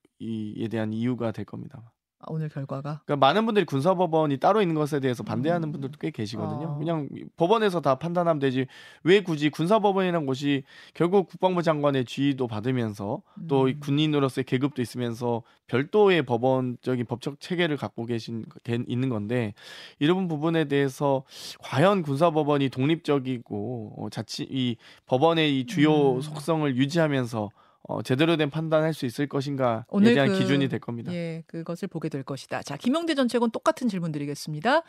대한 0.71 0.93
이유가 0.93 1.33
될 1.33 1.45
겁니다. 1.45 1.92
아, 2.23 2.27
오늘 2.29 2.49
결과가. 2.49 3.03
그러니까 3.05 3.17
많은 3.17 3.47
분들이 3.47 3.67
군사법원이 3.67 4.39
따로 4.39 4.63
있는 4.63 4.77
것에 4.77 5.01
대해서 5.01 5.25
반대하는 5.25 5.69
음. 5.69 5.73
분들도 5.73 5.99
꽤 5.99 6.11
계시거든요. 6.11 6.75
아. 6.75 6.79
그냥 6.79 7.09
법원에서 7.37 7.81
다 7.81 7.97
판단하면 7.97 8.39
되지 8.39 8.67
왜 9.03 9.23
굳이 9.23 9.51
군사법원이라는 9.51 10.25
곳이 10.25 10.63
결국 10.95 11.29
국방부 11.29 11.63
장관의 11.63 12.05
지휘도 12.05 12.47
받으면서 12.47 13.23
또이 13.49 13.73
음. 13.73 13.81
군인으로서의 13.81 14.45
계급도 14.45 14.81
있으면서 14.81 15.43
별도의 15.67 16.23
법원적인 16.23 17.07
법적 17.07 17.41
체계를 17.41 17.77
갖고 17.77 18.07
계신 18.07 18.45
게 18.63 18.79
있는 18.87 19.09
건데 19.09 19.55
이런 19.99 20.29
부분에 20.29 20.67
대해서 20.67 21.25
과연 21.61 22.03
군사법원이 22.03 22.69
독립적이고 22.69 23.95
어, 23.97 24.09
자치 24.11 24.47
이 24.49 24.77
법원의 25.07 25.59
이 25.59 25.67
주요 25.67 26.17
음. 26.17 26.21
속성을 26.21 26.77
유지하면서 26.77 27.51
어, 27.85 28.03
제대로 28.03 28.37
된 28.37 28.49
판단할 28.51 28.95
수 28.95 29.07
있을 29.07 29.27
것인가에 29.27 29.83
오늘 29.89 30.15
대한 30.15 30.29
그- 30.29 30.39
기준이 30.39 30.69
될 30.69 30.79
겁니다. 30.81 31.13
예, 31.13 31.43
그것을 31.47 31.89
보게 31.89 32.09
될 32.09 32.23
것이다. 32.23 32.63
자, 32.63 32.77
김용대 32.77 33.15
전 33.15 33.27
최고는 33.29 33.51
똑같은 33.51 33.89
질문 33.89 34.13
드리겠습니다. 34.13 34.83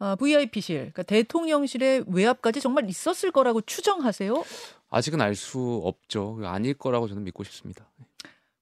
아, 0.00 0.16
VIP실, 0.16 0.76
그러니까 0.78 1.04
대통령실의 1.04 2.04
외압까지 2.08 2.60
정말 2.60 2.88
있었을 2.90 3.30
거라고 3.30 3.60
추정하세요? 3.60 4.44
아직은 4.90 5.20
알 5.20 5.34
수 5.36 5.80
없죠. 5.84 6.40
아닐 6.44 6.74
거라고 6.74 7.06
저는 7.08 7.22
믿고 7.24 7.44
싶습니다. 7.44 7.88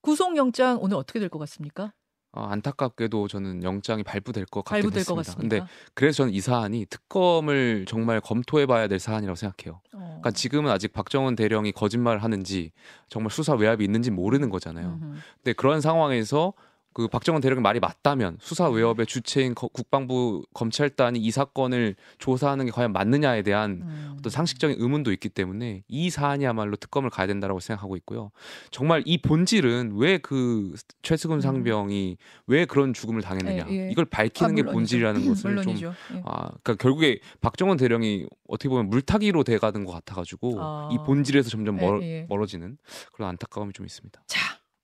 구속영장 0.03 0.79
오늘 0.83 0.97
어떻게 0.99 1.19
될 1.19 1.29
것 1.31 1.39
같습니까? 1.39 1.93
어, 2.35 2.45
안타깝게도 2.47 3.29
저는 3.29 3.63
영장이 3.63 4.03
발부될 4.05 4.47
것 4.47 4.65
같긴 4.65 4.83
발부될 4.83 5.05
것 5.05 5.19
했습니다. 5.19 5.33
같습니다. 5.33 5.57
근데 5.59 5.73
그래서 5.93 6.19
저는 6.19 6.33
이 6.33 6.41
사안이 6.41 6.87
특검을 6.87 7.85
정말 7.87 8.21
검토해봐야 8.21 8.89
될 8.89 8.99
사안이라고 8.99 9.37
생각해요. 9.37 9.81
어. 9.93 9.99
그러니까 9.99 10.31
지금은 10.31 10.71
아직 10.71 10.93
박정원 10.93 11.37
대령이 11.37 11.73
거짓말을 11.73 12.23
하는지 12.23 12.73
정말 13.09 13.31
수사 13.31 13.55
외압이 13.55 13.85
있는지 13.85 14.11
모르는 14.11 14.49
거잖아요. 14.49 14.99
음흠. 15.03 15.19
근데 15.43 15.53
그런 15.53 15.83
상황에서 15.83 16.55
그 16.95 17.09
박정원 17.09 17.41
대령의 17.41 17.63
말이 17.63 17.81
맞다면 17.81 18.37
수사 18.41 18.69
외압의 18.69 19.07
주체인 19.07 19.55
거- 19.55 19.69
국방부 19.69 20.45
검찰단이 20.55 21.19
이 21.19 21.31
사건을 21.31 21.97
조사하는 22.19 22.67
게 22.67 22.71
과연 22.71 22.93
맞느냐에 22.93 23.43
대한 23.43 23.83
음. 23.83 24.15
어떤 24.19 24.31
상식적인 24.31 24.77
의문도 24.79 25.13
있기 25.13 25.29
때문에 25.31 25.83
이 25.89 26.11
사안이야말로 26.11 26.77
특검을 26.77 27.11
가야 27.11 27.27
된다고 27.27 27.61
생각하고 27.61 27.97
있고요. 27.97 28.31
정말 28.71 29.03
이 29.07 29.19
본질은 29.19 29.93
왜 29.97 30.19
그 30.23 30.75
최수근 31.03 31.41
상병이 31.41 32.17
왜 32.47 32.65
그런 32.65 32.93
죽음을 32.95 33.23
당했느냐 33.23 33.67
예, 33.71 33.87
예. 33.87 33.91
이걸 33.91 34.05
밝히는 34.05 34.53
아, 34.53 34.55
게. 34.55 34.63
본질이라는 34.63 35.27
것을 35.27 35.43
좀 35.43 35.51
물론이죠. 35.55 35.95
예. 36.15 36.23
아, 36.25 36.49
그러니까 36.63 36.75
결국에 36.77 37.19
박정원 37.41 37.77
대령이 37.77 38.27
어떻게 38.49 38.69
보면 38.69 38.89
물타기로 38.91 39.43
돼가는 39.45 39.85
것 39.85 39.93
같아가지고 39.93 40.57
아. 40.61 40.89
이 40.93 40.99
본질에서 41.05 41.49
점점 41.51 41.77
멀, 41.77 42.03
예, 42.03 42.07
예. 42.21 42.27
멀어지는 42.29 42.77
그런 43.13 43.31
안타까움이 43.31 43.73
좀 43.73 43.85
있습니다. 43.87 44.21
자, 44.27 44.39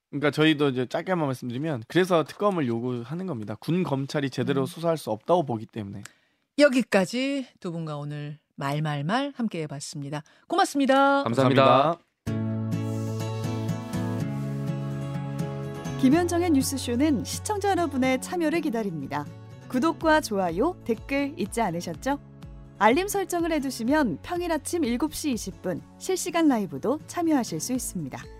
그러니까 0.09 0.31
저희도 0.31 0.69
이제 0.69 0.85
짧게만 0.87 1.25
말씀드리면 1.25 1.83
그래서 1.87 2.23
특검을 2.23 2.67
요구하는 2.67 3.27
겁니다. 3.27 3.55
군 3.59 3.83
검찰이 3.83 4.29
제대로 4.29 4.61
음. 4.61 4.65
수사할 4.65 4.97
수 4.97 5.11
없다고 5.11 5.43
보기 5.43 5.65
때문에. 5.65 6.03
여기까지 6.57 7.47
두 7.59 7.71
분과 7.71 7.97
오늘 7.97 8.39
말말말 8.55 9.33
함께 9.35 9.61
해봤습니다. 9.61 10.23
고맙습니다. 10.47 11.23
감사합니다. 11.23 11.99
김현정의 16.01 16.51
뉴스쇼는 16.51 17.23
시청자 17.23 17.69
여러분의 17.71 18.21
참여를 18.21 18.61
기다립니다. 18.61 19.25
구독과 19.67 20.21
좋아요, 20.21 20.75
댓글 20.85 21.33
잊지 21.37 21.61
않으셨죠? 21.61 22.19
알림 22.77 23.07
설정을 23.07 23.51
해두시면 23.51 24.19
평일 24.21 24.51
아침 24.53 24.81
7시 24.83 25.33
20분 25.33 25.81
실시간 25.97 26.47
라이브도 26.47 26.99
참여하실 27.07 27.59
수 27.59 27.73
있습니다. 27.73 28.38